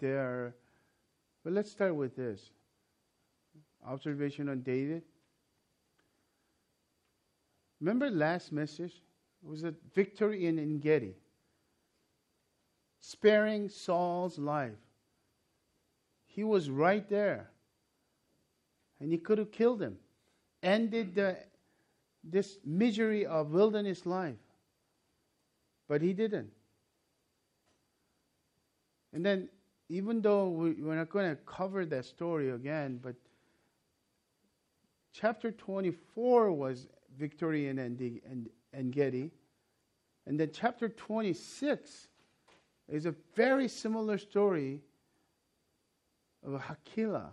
[0.00, 0.56] there,
[1.44, 2.50] but let's start with this
[3.86, 5.04] observation on David.
[7.80, 9.00] Remember last message?
[9.44, 11.14] It was a victory in Engedi,
[12.98, 14.72] sparing Saul's life.
[16.26, 17.52] He was right there.
[18.98, 19.98] And he could have killed him,
[20.62, 21.36] ended the,
[22.24, 24.36] this misery of wilderness life.
[25.88, 26.50] But he didn't.
[29.12, 29.48] And then,
[29.88, 33.14] even though we, we're not going to cover that story again, but
[35.12, 39.30] chapter 24 was victory in En Gedi.
[40.26, 42.08] And then chapter 26
[42.88, 44.80] is a very similar story
[46.44, 47.32] of Hachilah.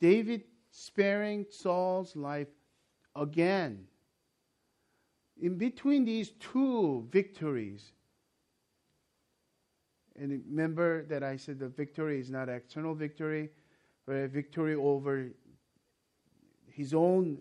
[0.00, 0.44] David
[0.76, 2.48] sparing Saul's life
[3.14, 3.86] again.
[5.40, 7.92] In between these two victories,
[10.18, 13.50] and remember that I said the victory is not external victory,
[14.04, 15.28] but a victory over
[16.72, 17.38] his own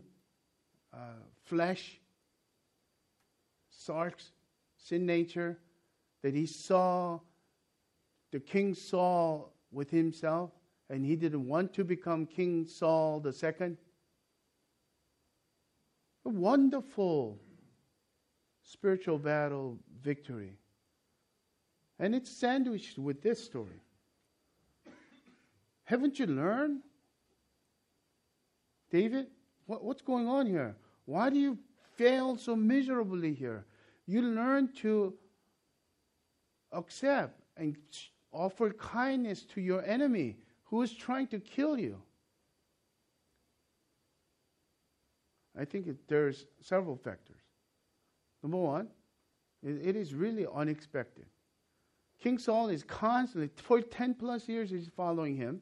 [0.94, 0.98] uh,
[1.46, 2.00] flesh,
[3.72, 4.30] sarx,
[4.78, 5.58] sin nature,
[6.22, 7.20] that he saw
[8.32, 10.52] the King Saul with himself,
[10.90, 13.78] and he didn't want to become King Saul the second.
[16.26, 17.40] A wonderful
[18.64, 20.58] spiritual battle victory.
[22.00, 23.82] And it's sandwiched with this story.
[25.86, 26.82] Haven't you learned?
[28.90, 29.28] David,
[29.66, 30.76] what, what's going on here?
[31.06, 31.58] Why do you
[31.98, 33.66] fail so miserably here?
[34.06, 35.14] You learn to
[36.72, 37.76] accept and
[38.32, 40.38] offer kindness to your enemy
[40.74, 42.02] who is trying to kill you.
[45.56, 47.44] I think it, there's several factors.
[48.42, 48.88] Number one,
[49.62, 51.28] it, it is really unexpected.
[52.20, 55.62] King Saul is constantly, for 10 plus years, he's following him.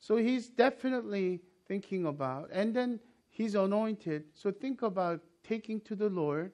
[0.00, 2.98] So he's definitely thinking about, and then
[3.30, 4.24] he's anointed.
[4.34, 6.50] So think about taking to the Lord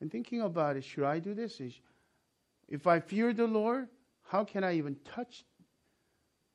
[0.00, 0.84] and thinking about it.
[0.84, 1.60] Should I do this?
[2.68, 3.88] If I fear the Lord,
[4.22, 5.44] how can I even touch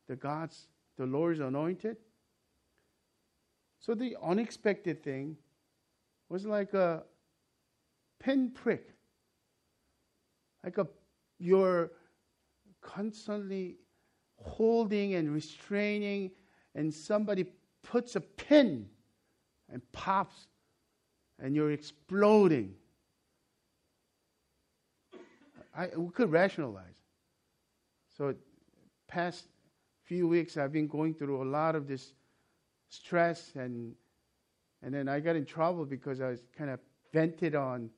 [0.10, 1.96] the God's, the Lord's anointed?
[3.80, 5.38] So the unexpected thing
[6.28, 7.04] was like a
[8.20, 8.90] pinprick,
[10.64, 10.88] like a
[11.38, 11.92] you're
[12.82, 13.78] constantly
[14.42, 16.32] holding and restraining,
[16.76, 17.46] and somebody
[17.84, 18.88] puts a pin
[19.72, 20.48] and pops,
[21.42, 22.74] and you're exploding.
[25.78, 26.98] I, we could rationalize.
[28.18, 28.36] So,
[29.08, 29.46] past
[30.10, 32.14] few weeks, I've been going through a lot of this
[32.90, 33.94] stress, and
[34.82, 36.80] and then I got in trouble because I was kind of
[37.14, 37.92] vented on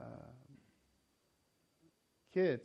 [0.00, 0.30] uh,
[2.32, 2.62] kids.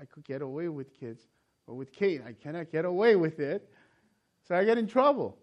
[0.00, 1.26] I could get away with kids,
[1.66, 3.68] but with Kate, I cannot get away with it.
[4.46, 5.36] So I get in trouble.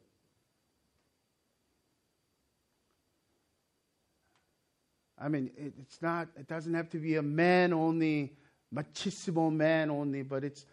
[5.19, 8.37] I mean, it, it's not, it doesn't have to be a man only,
[8.73, 10.65] machismo man only, but it's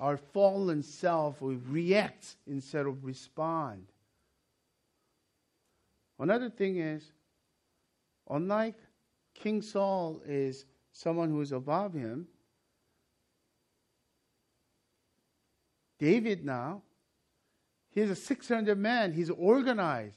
[0.00, 1.40] our fallen self.
[1.40, 3.86] We react instead of respond.
[6.18, 7.12] Another thing is,
[8.28, 8.76] unlike
[9.34, 12.26] King Saul is someone who is above him,
[15.98, 16.82] David now,
[17.90, 19.12] he's a 600 man.
[19.12, 20.16] He's organized.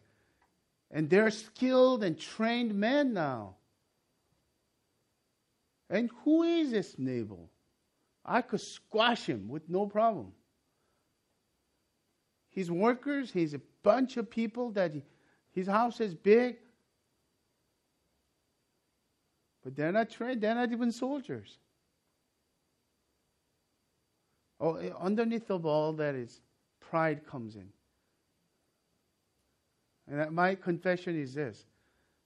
[0.90, 3.56] And they're skilled and trained men now.
[5.90, 7.50] And who is this Nabal?
[8.26, 10.32] I could squash him with no problem.
[12.50, 15.04] His workers, he's a bunch of people that he,
[15.52, 16.58] his house is big.
[19.64, 21.58] But they're not trained, they're not even soldiers.
[24.60, 26.42] Oh, eh, underneath of all that is
[26.80, 27.68] pride comes in.
[30.08, 31.66] And my confession is this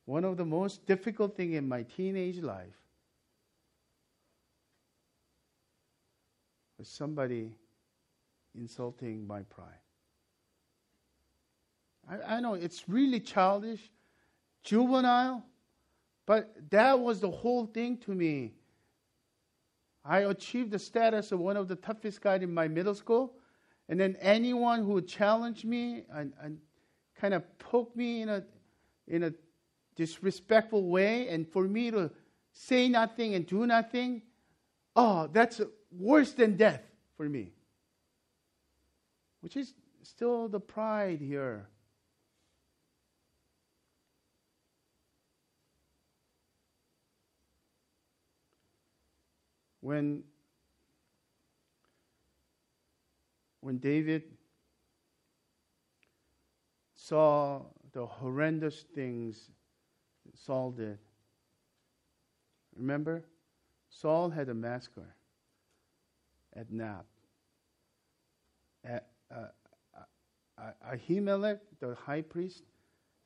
[0.06, 2.76] one of the most difficult thing in my teenage life
[6.78, 7.56] was somebody
[8.56, 9.68] insulting my pride.
[12.10, 13.92] I, I know it's really childish,
[14.64, 15.44] juvenile,
[16.26, 18.54] but that was the whole thing to me.
[20.04, 23.34] I achieved the status of one of the toughest guys in my middle school.
[23.90, 26.60] And then anyone who challenged me and, and
[27.20, 28.44] kind of poked me in a,
[29.08, 29.34] in a
[29.96, 32.12] disrespectful way, and for me to
[32.54, 34.22] say nothing and do nothing,
[34.96, 35.62] oh, that's
[35.92, 36.82] worse than death
[37.16, 37.52] for me.
[39.42, 39.74] Which is
[40.04, 41.68] still the pride here.
[49.88, 50.22] when
[53.62, 54.24] when David
[56.94, 57.62] saw
[57.94, 59.50] the horrendous things
[60.36, 61.00] Saul did.
[62.76, 63.24] Remember?
[63.90, 65.16] Saul had a massacre
[68.84, 69.48] At, uh,
[70.58, 72.64] uh, Ahimelech, the high priest,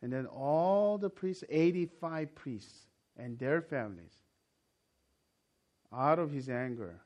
[0.02, 4.14] and then all the priests, 85 priests, and their families
[5.94, 7.00] out of his anger,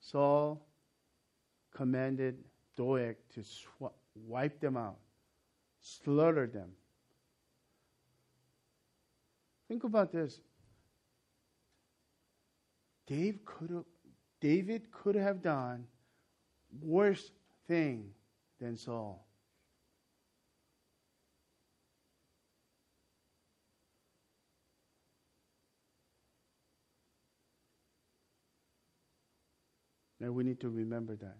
[0.00, 0.66] Saul
[1.74, 2.44] commanded
[2.76, 4.98] Doeg to sw- wipe them out
[5.84, 6.70] slaughter them.
[9.68, 10.40] Think about this.
[13.06, 13.84] Dave could have,
[14.44, 15.86] David could have done
[16.82, 17.30] worse
[17.66, 18.10] thing
[18.60, 19.26] than Saul.
[30.20, 31.38] And we need to remember that.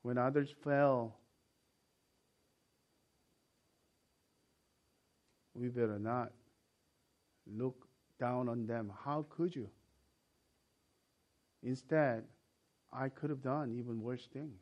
[0.00, 1.18] When others fell,
[5.52, 6.32] we better not
[7.46, 7.86] look
[8.18, 8.90] down on them.
[9.04, 9.68] How could you?
[11.62, 12.24] Instead,
[12.92, 14.60] I could have done even worse things.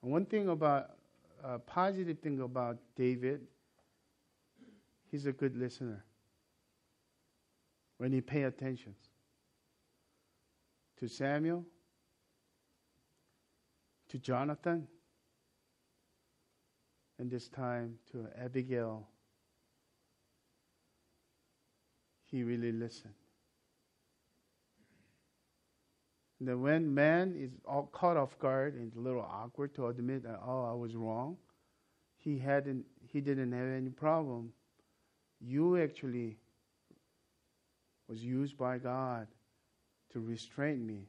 [0.00, 0.90] One thing about
[1.44, 3.42] a positive thing about David,
[5.10, 6.04] he's a good listener.
[7.98, 8.96] When he pay attention
[10.98, 11.64] to Samuel,
[14.08, 14.88] to Jonathan,
[17.22, 19.06] and this time to Abigail,
[22.24, 23.14] he really listened.
[26.40, 30.24] And then when man is all caught off guard and a little awkward to admit
[30.24, 31.36] that oh I was wrong,
[32.16, 34.52] he hadn't he didn't have any problem.
[35.40, 36.38] You actually
[38.08, 39.28] was used by God
[40.12, 41.06] to restrain me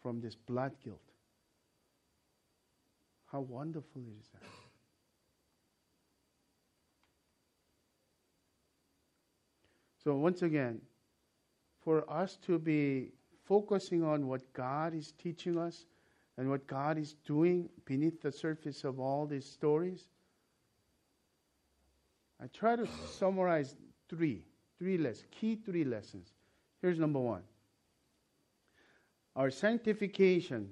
[0.00, 1.02] from this blood guilt.
[3.30, 4.59] How wonderful is that?
[10.02, 10.80] So once again,
[11.82, 13.12] for us to be
[13.44, 15.86] focusing on what God is teaching us
[16.38, 20.08] and what God is doing beneath the surface of all these stories,
[22.42, 22.86] I try to
[23.18, 23.76] summarize
[24.08, 24.44] three,
[24.78, 26.28] three lessons, key three lessons.
[26.80, 27.42] Here's number one.
[29.36, 30.70] Our sanctification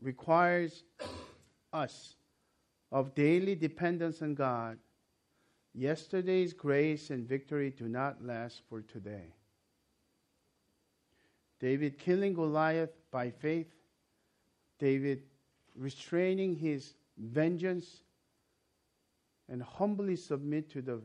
[0.00, 0.84] requires
[1.72, 2.16] us
[2.90, 4.78] of daily dependence on God.
[5.74, 9.34] Yesterday's grace and victory do not last for today.
[11.60, 13.72] David killing Goliath by faith,
[14.78, 15.22] David
[15.76, 18.02] restraining his vengeance
[19.48, 21.00] and humbly submit to the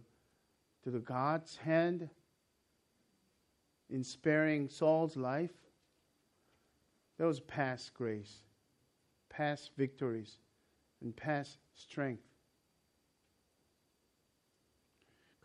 [0.83, 2.09] to the God's hand
[3.89, 5.51] in sparing Saul's life.
[7.17, 8.39] Was past grace,
[9.29, 10.37] past victories,
[11.01, 12.23] and past strength.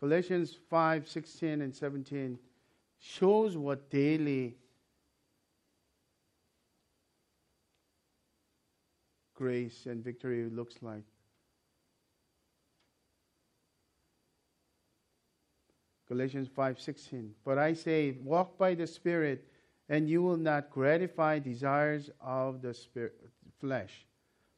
[0.01, 2.37] Galatians 5 16 and 17
[2.99, 4.57] shows what daily
[9.35, 11.03] grace and victory looks like.
[16.07, 19.47] Galatians 5:16 But I say walk by the spirit
[19.87, 23.29] and you will not gratify desires of the spirit,
[23.59, 24.05] flesh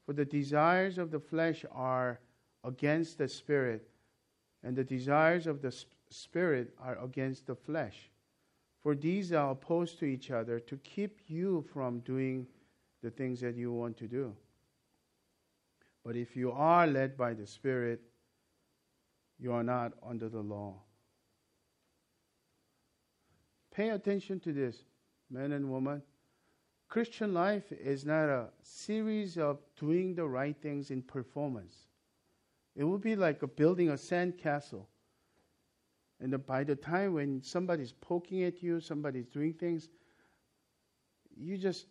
[0.05, 2.19] for the desires of the flesh are
[2.63, 3.87] against the spirit
[4.64, 5.74] and the desires of the
[6.09, 8.09] spirit are against the flesh
[8.82, 12.45] for these are opposed to each other to keep you from doing
[13.01, 14.36] the things that you want to do
[16.03, 18.01] but if you are led by the Spirit,
[19.39, 20.76] you are not under the law.
[23.74, 24.84] Pay attention to this,
[25.32, 26.01] men and women.
[26.89, 31.76] Christian life is not a series of doing the right things in performance.
[32.76, 34.89] It would be like a building a sand castle.
[36.19, 39.89] And by the time when somebody's poking at you, somebody's doing things,
[41.36, 41.86] you just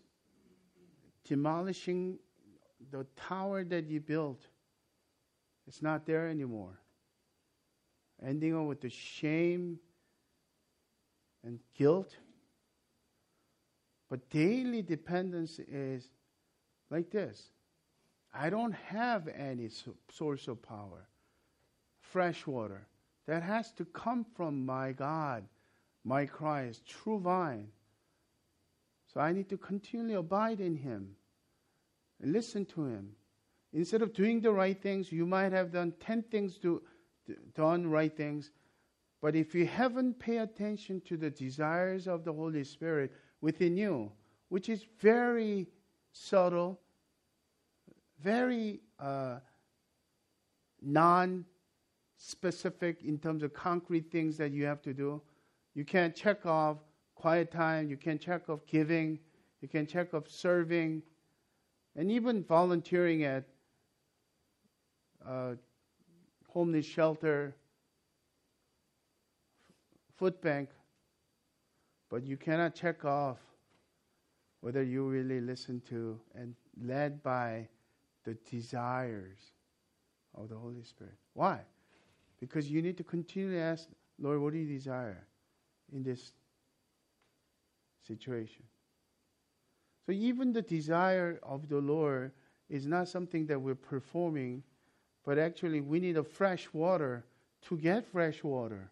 [1.25, 2.19] demolishing
[2.91, 4.41] the tower that you built,
[5.67, 6.81] it's not there anymore.
[8.25, 9.79] Ending up with the shame
[11.45, 12.17] and guilt.
[14.09, 16.09] But daily dependence is
[16.91, 17.51] like this
[18.35, 19.69] I don't have any
[20.11, 21.09] source of power,
[22.01, 22.87] fresh water.
[23.27, 25.45] That has to come from my God,
[26.05, 27.69] my Christ, true vine.
[29.13, 31.15] So I need to continually abide in Him
[32.23, 33.11] and listen to him.
[33.73, 36.83] Instead of doing the right things, you might have done 10 things to
[37.55, 38.51] done right things.
[39.21, 44.13] But if you haven't paid attention to the desires of the Holy Spirit within you,
[44.49, 45.69] which is very
[46.13, 46.81] subtle,
[48.23, 49.39] very uh,
[50.81, 51.45] non
[52.17, 55.21] specific in terms of concrete things that you have to do.
[55.75, 56.79] You can't check off
[57.15, 59.19] quiet time, you can check off giving,
[59.61, 61.03] you can check off serving,
[61.97, 63.45] and even volunteering at
[65.27, 65.55] uh,
[66.49, 67.55] homeless shelter,
[70.17, 70.69] food bank.
[72.11, 73.39] But you cannot check off
[74.61, 77.69] whether you really listen to and led by
[78.25, 79.39] the desires
[80.35, 81.15] of the Holy Spirit.
[81.35, 81.61] Why?
[82.41, 85.27] Because you need to continually ask, Lord, what do you desire
[85.93, 86.33] in this
[88.07, 88.65] situation?
[90.07, 92.33] So even the desire of the Lord
[92.69, 94.63] is not something that we're performing,
[95.25, 97.25] but actually we need a fresh water
[97.69, 98.91] to get fresh water.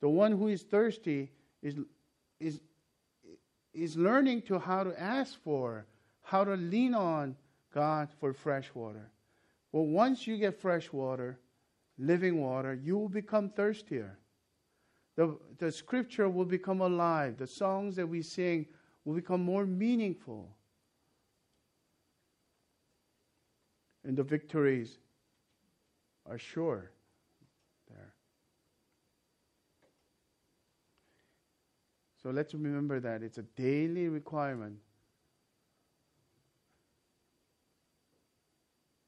[0.00, 1.30] The one who is thirsty
[1.62, 1.74] is,
[2.38, 2.60] is,
[3.74, 5.86] is learning to how to ask for,
[6.22, 7.36] how to lean on
[7.72, 9.10] God for fresh water.
[9.72, 11.38] Well, once you get fresh water,
[11.98, 14.18] living water, you will become thirstier.
[15.16, 17.36] The, the scripture will become alive.
[17.36, 18.66] The songs that we sing
[19.04, 20.48] will become more meaningful.
[24.04, 24.98] And the victories
[26.28, 26.90] are sure
[27.88, 28.14] there.
[32.22, 34.76] So let's remember that it's a daily requirement.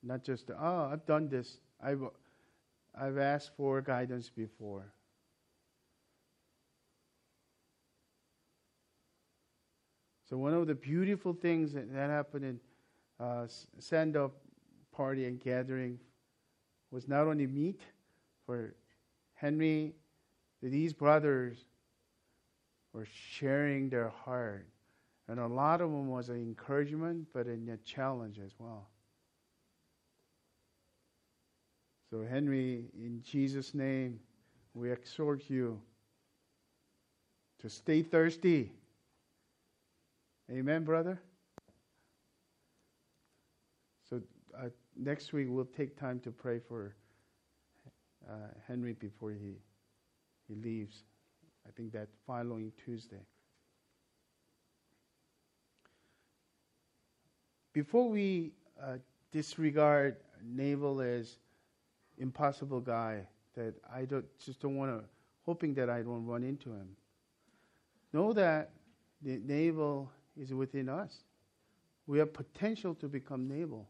[0.03, 1.59] Not just, oh, I've done this.
[1.83, 2.03] I've,
[2.99, 4.93] I've asked for guidance before.
[10.29, 12.61] So one of the beautiful things that, that happened in
[13.21, 13.47] uh,
[13.79, 14.33] stand-up
[14.91, 15.99] party and gathering
[16.91, 17.81] was not only meet
[18.47, 18.75] for
[19.35, 19.93] Henry,
[20.63, 21.59] these brothers
[22.93, 24.67] were sharing their heart.
[25.29, 28.89] And a lot of them was an encouragement, but in a challenge as well.
[32.13, 34.21] So, Henry, in Jesus' name,
[34.75, 35.81] we exhort you
[37.59, 38.71] to stay thirsty.
[40.51, 41.19] Amen, brother?
[44.11, 44.21] So,
[44.55, 46.95] uh, next week we'll take time to pray for
[48.29, 48.35] uh,
[48.69, 49.55] Henry before he,
[50.47, 51.05] he leaves.
[51.67, 53.25] I think that following Tuesday.
[57.73, 58.99] Before we uh,
[59.31, 61.39] disregard Nabal as
[62.19, 65.05] impossible guy that I don't, just don't want to,
[65.45, 66.89] hoping that I don't run into him.
[68.13, 68.71] Know that
[69.23, 71.25] the Nabal is within us.
[72.07, 73.89] We have potential to become Nabal.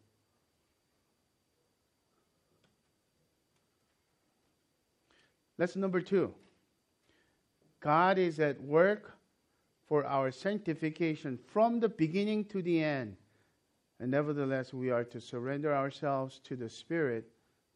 [5.59, 6.35] Lesson number two
[7.81, 9.17] God is at work
[9.87, 13.17] for our sanctification from the beginning to the end.
[14.01, 17.29] And nevertheless, we are to surrender ourselves to the Spirit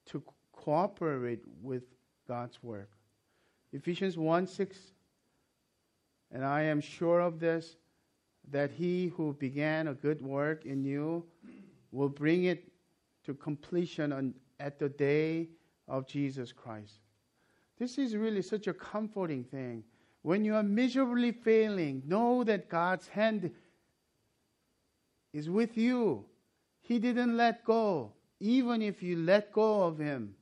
[0.06, 0.22] to
[0.66, 1.84] cooperate with
[2.26, 2.90] God's work.
[3.72, 4.76] Ephesians 1 6.
[6.32, 7.76] And I am sure of this,
[8.50, 11.24] that he who began a good work in you
[11.92, 12.72] will bring it
[13.24, 15.48] to completion on, at the day
[15.86, 16.94] of Jesus Christ.
[17.78, 19.84] This is really such a comforting thing.
[20.22, 23.52] When you are miserably failing, know that God's hand
[25.32, 26.24] is with you.
[26.80, 30.34] He didn't let go, even if you let go of Him.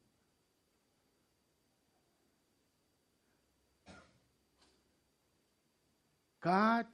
[6.45, 6.85] God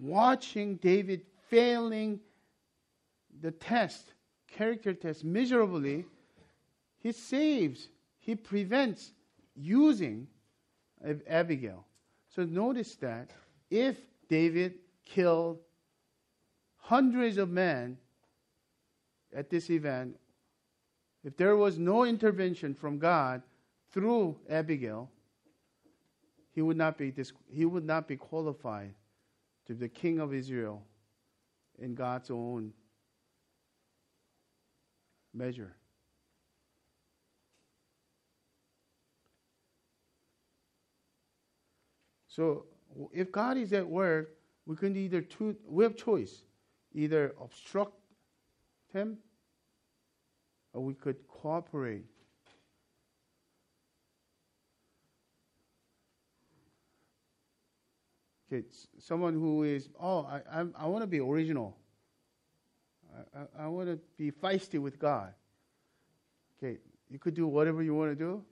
[0.00, 2.20] watching David failing
[3.40, 4.12] the test,
[4.46, 6.04] character test, miserably,
[7.00, 7.88] he saves,
[8.20, 9.10] he prevents
[9.56, 10.28] using
[11.28, 11.84] Abigail.
[12.28, 13.30] So notice that
[13.68, 14.74] if David
[15.04, 15.58] killed
[16.76, 17.98] hundreds of men
[19.34, 20.16] at this event,
[21.24, 23.42] if there was no intervention from God
[23.90, 25.10] through Abigail,
[26.58, 27.14] he would not be,
[27.52, 28.92] he would not be qualified
[29.64, 30.82] to be the king of Israel
[31.78, 32.72] in God's own
[35.32, 35.76] measure.
[42.26, 42.64] So
[43.12, 44.30] if God is at work,
[44.66, 46.42] we can either two, we have choice,
[46.92, 47.94] either obstruct
[48.92, 49.18] him
[50.72, 52.06] or we could cooperate
[58.50, 58.66] Okay,
[58.98, 61.76] someone who is, oh, I, I, I want to be original.
[63.14, 65.34] I, I, I want to be feisty with God.
[66.56, 66.78] Okay,
[67.10, 68.42] you could do whatever you want to do.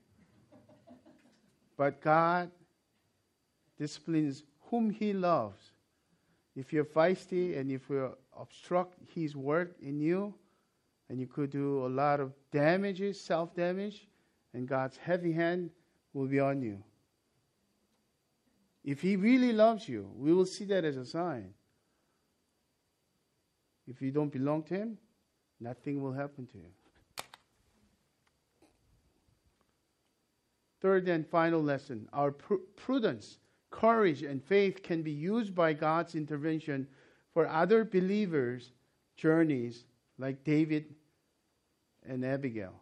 [1.77, 2.51] But God
[3.79, 5.61] disciplines whom He loves.
[6.55, 10.35] If you're feisty and if you obstruct His work in you,
[11.09, 14.09] and you could do a lot of damages, self damage,
[14.55, 15.71] and God's heavy hand
[16.13, 16.83] will be on you.
[18.87, 21.53] If He really loves you, we will see that as a sign.
[23.89, 24.99] If you don't belong to Him,
[25.61, 26.71] nothing will happen to you.
[30.81, 33.39] Third and final lesson our pr- prudence
[33.71, 36.87] courage and faith can be used by God's intervention
[37.35, 38.71] for other believers'
[39.17, 39.85] journeys,
[40.17, 40.95] like David
[42.09, 42.75] and Abigail.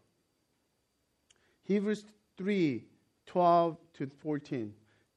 [1.63, 2.05] Hebrews
[2.37, 2.85] 3
[3.27, 4.75] 12 to 14.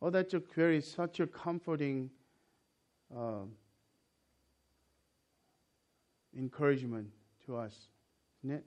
[0.00, 2.10] Oh, that's a very such a comforting
[3.16, 3.42] uh,
[6.36, 7.08] encouragement
[7.46, 7.74] to us,
[8.44, 8.64] isn't it?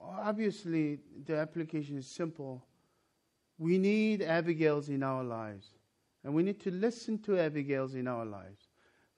[0.00, 2.62] Obviously, the application is simple.
[3.58, 5.70] We need Abigails in our lives,
[6.22, 8.68] and we need to listen to Abigails in our lives.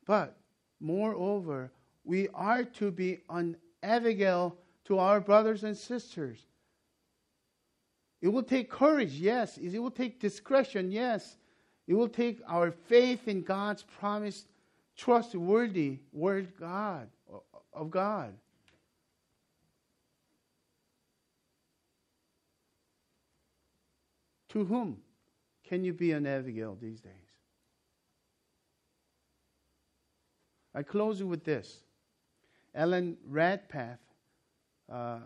[0.06, 0.38] But
[0.80, 1.72] moreover,
[2.04, 6.46] we are to be an Abigail to our brothers and sisters.
[8.22, 9.58] It will take courage, yes.
[9.58, 11.36] It will take discretion, yes.
[11.86, 14.46] It will take our faith in God's promised,
[14.96, 17.08] trustworthy word God
[17.72, 18.34] of God.
[24.50, 24.98] To whom
[25.64, 27.12] can you be an Abigail these days?
[30.74, 31.80] I close you with this.
[32.74, 33.98] Alan Redpath,
[34.90, 35.20] uh, I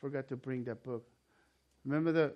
[0.00, 1.04] forgot to bring that book.
[1.84, 2.32] Remember the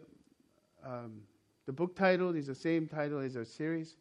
[0.85, 1.23] um,
[1.67, 3.97] the book title is the same title as our series.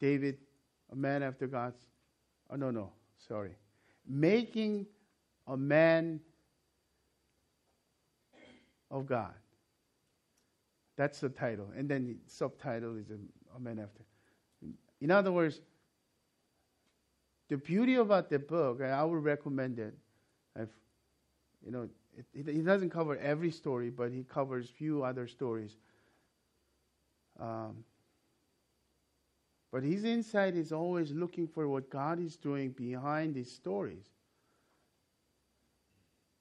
[0.00, 0.38] David,
[0.90, 1.80] a man after God's.
[2.50, 2.92] Oh no no
[3.28, 3.56] sorry,
[4.06, 4.86] making
[5.46, 6.20] a man
[8.90, 9.34] of God.
[10.96, 14.02] That's the title, and then the subtitle is a, a man after.
[15.00, 15.60] In other words,
[17.48, 19.94] the beauty about the book, I would recommend it.
[20.56, 20.70] I've,
[21.64, 25.76] you know, it, it, it, doesn't cover every story, but he covers few other stories.
[27.40, 27.84] Um,
[29.72, 34.04] but his insight is always looking for what God is doing behind these stories.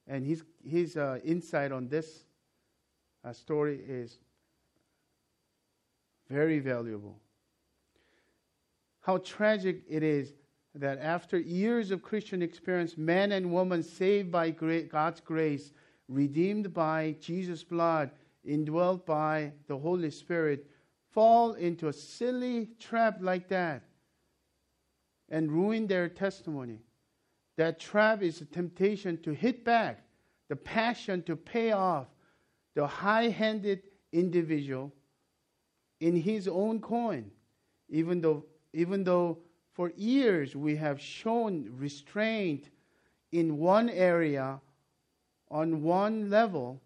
[0.05, 2.25] And his, his uh, insight on this
[3.23, 4.17] uh, story is
[6.29, 7.19] very valuable.
[8.99, 10.33] How tragic it is
[10.75, 15.71] that after years of Christian experience, men and women saved by God's grace,
[16.07, 18.11] redeemed by Jesus' blood,
[18.43, 20.65] indwelt by the Holy Spirit,
[21.11, 23.83] fall into a silly trap like that
[25.29, 26.79] and ruin their testimony.
[27.57, 30.03] That trap is a temptation to hit back,
[30.47, 32.07] the passion to pay off
[32.75, 34.93] the high handed individual
[35.99, 37.29] in his own coin,
[37.89, 39.39] even though, even though
[39.73, 42.69] for years we have shown restraint
[43.31, 44.59] in one area,
[45.49, 46.81] on one level,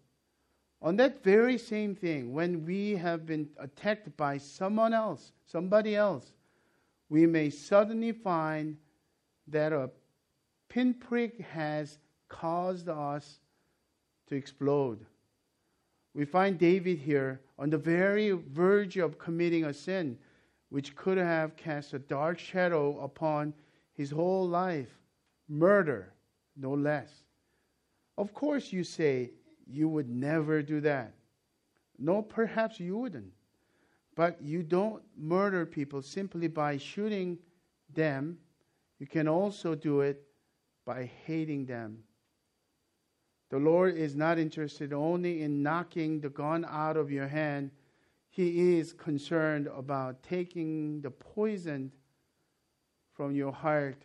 [0.80, 6.32] on that very same thing, when we have been attacked by someone else, somebody else,
[7.08, 8.76] we may suddenly find
[9.48, 9.90] that a
[10.68, 13.40] pinprick has caused us
[14.28, 15.04] to explode.
[16.14, 20.18] We find David here on the very verge of committing a sin
[20.68, 23.54] which could have cast a dark shadow upon
[23.92, 24.98] his whole life
[25.48, 26.12] murder,
[26.56, 27.10] no less.
[28.18, 29.30] Of course, you say,
[29.66, 31.12] you would never do that.
[31.98, 33.32] No, perhaps you wouldn't.
[34.14, 37.38] But you don't murder people simply by shooting
[37.94, 38.38] them.
[38.98, 40.22] You can also do it
[40.86, 41.98] by hating them.
[43.50, 47.70] The Lord is not interested only in knocking the gun out of your hand.
[48.36, 51.90] He is concerned about taking the poison
[53.14, 54.02] from your heart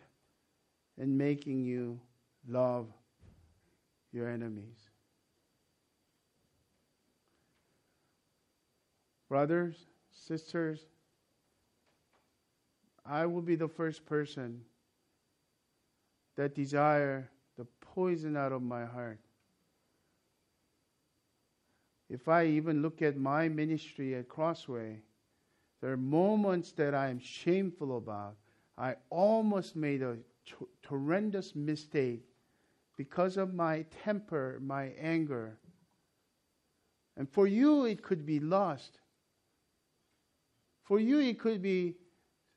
[0.96, 2.00] and making you
[2.48, 2.86] love
[4.10, 4.88] your enemies.
[9.28, 9.76] Brothers,
[10.10, 10.80] sisters,
[13.04, 14.62] I will be the first person
[16.36, 17.28] that desire
[17.58, 19.20] the poison out of my heart.
[22.12, 25.00] If I even look at my ministry at Crossway,
[25.80, 28.36] there are moments that I am shameful about.
[28.76, 30.54] I almost made a t-
[30.86, 32.26] horrendous mistake
[32.98, 35.56] because of my temper, my anger.
[37.16, 38.98] And for you, it could be lost.
[40.84, 41.94] For you, it could be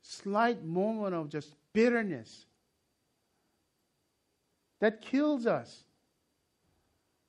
[0.02, 2.46] slight moment of just bitterness
[4.82, 5.85] that kills us.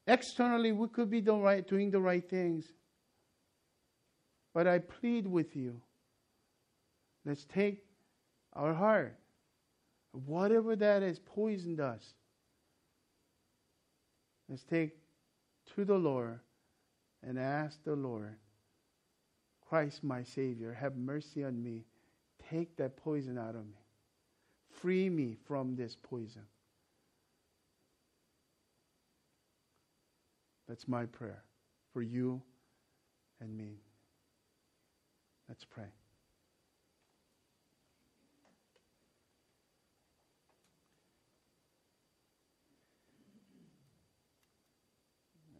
[0.06, 2.66] Externally, we could be the right, doing the right things.
[4.54, 5.80] But I plead with you.
[7.24, 7.84] Let's take
[8.52, 9.18] our heart,
[10.12, 12.14] whatever that has poisoned us,
[14.48, 14.96] let's take
[15.74, 16.38] to the Lord
[17.22, 18.36] and ask the Lord,
[19.68, 21.84] Christ, my Savior, have mercy on me.
[22.48, 23.82] Take that poison out of me.
[24.80, 26.42] Free me from this poison.
[30.68, 31.42] That's my prayer
[31.92, 32.42] for you
[33.40, 33.80] and me.
[35.48, 35.84] Let's pray.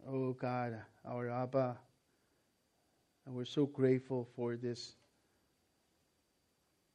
[0.09, 1.77] Oh God, our Abba,
[3.25, 4.95] and we're so grateful for this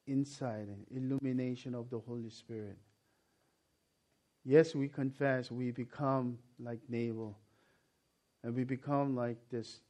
[0.07, 2.79] insight and illumination of the Holy Spirit.
[4.45, 7.37] Yes, we confess we become like Nabal,
[8.43, 9.81] and we become like this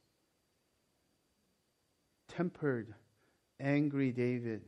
[2.27, 2.93] tempered,
[3.59, 4.61] angry David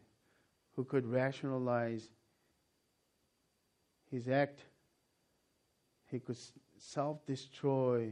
[0.76, 2.10] who could rationalize
[4.12, 4.62] his act.
[6.12, 6.38] He could
[6.78, 8.12] self destroy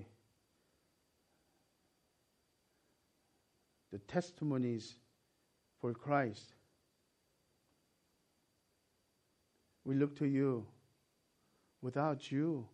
[3.91, 4.95] the testimonies
[5.79, 6.53] for Christ.
[9.85, 10.65] We look to you.
[11.81, 12.65] Without you,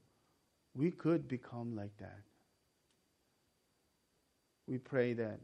[0.75, 2.28] we could become like that.
[4.69, 5.39] We pray that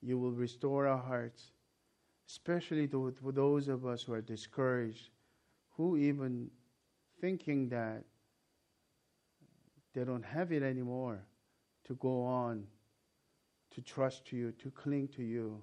[0.00, 1.52] you will restore our hearts,
[2.28, 5.10] especially to, for those of us who are discouraged,
[5.76, 6.50] who even
[7.20, 8.02] thinking that
[9.94, 11.24] they don't have it anymore
[11.84, 12.66] to go on,
[13.70, 15.62] to trust you, to cling to you,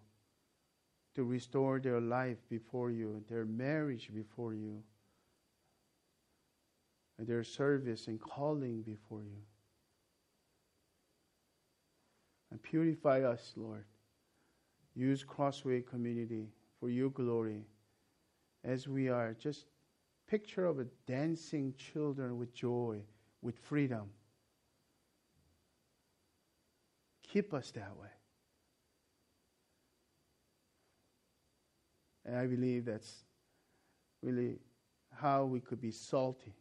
[1.15, 4.81] to restore their life before you, their marriage before you
[7.27, 9.41] their service and calling before you.
[12.51, 13.85] And purify us, Lord.
[14.95, 17.63] Use Crossway Community for your glory
[18.63, 19.65] as we are just
[20.27, 22.99] picture of a dancing children with joy,
[23.41, 24.09] with freedom.
[27.23, 28.07] Keep us that way.
[32.25, 33.23] And I believe that's
[34.21, 34.59] really
[35.15, 36.53] how we could be salty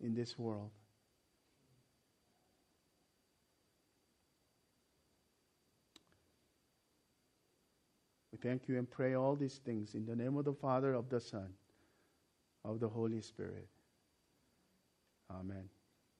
[0.00, 0.70] in this world.
[8.44, 11.20] Thank you and pray all these things in the name of the Father, of the
[11.20, 11.48] Son,
[12.64, 13.66] of the Holy Spirit.
[15.30, 15.64] Amen.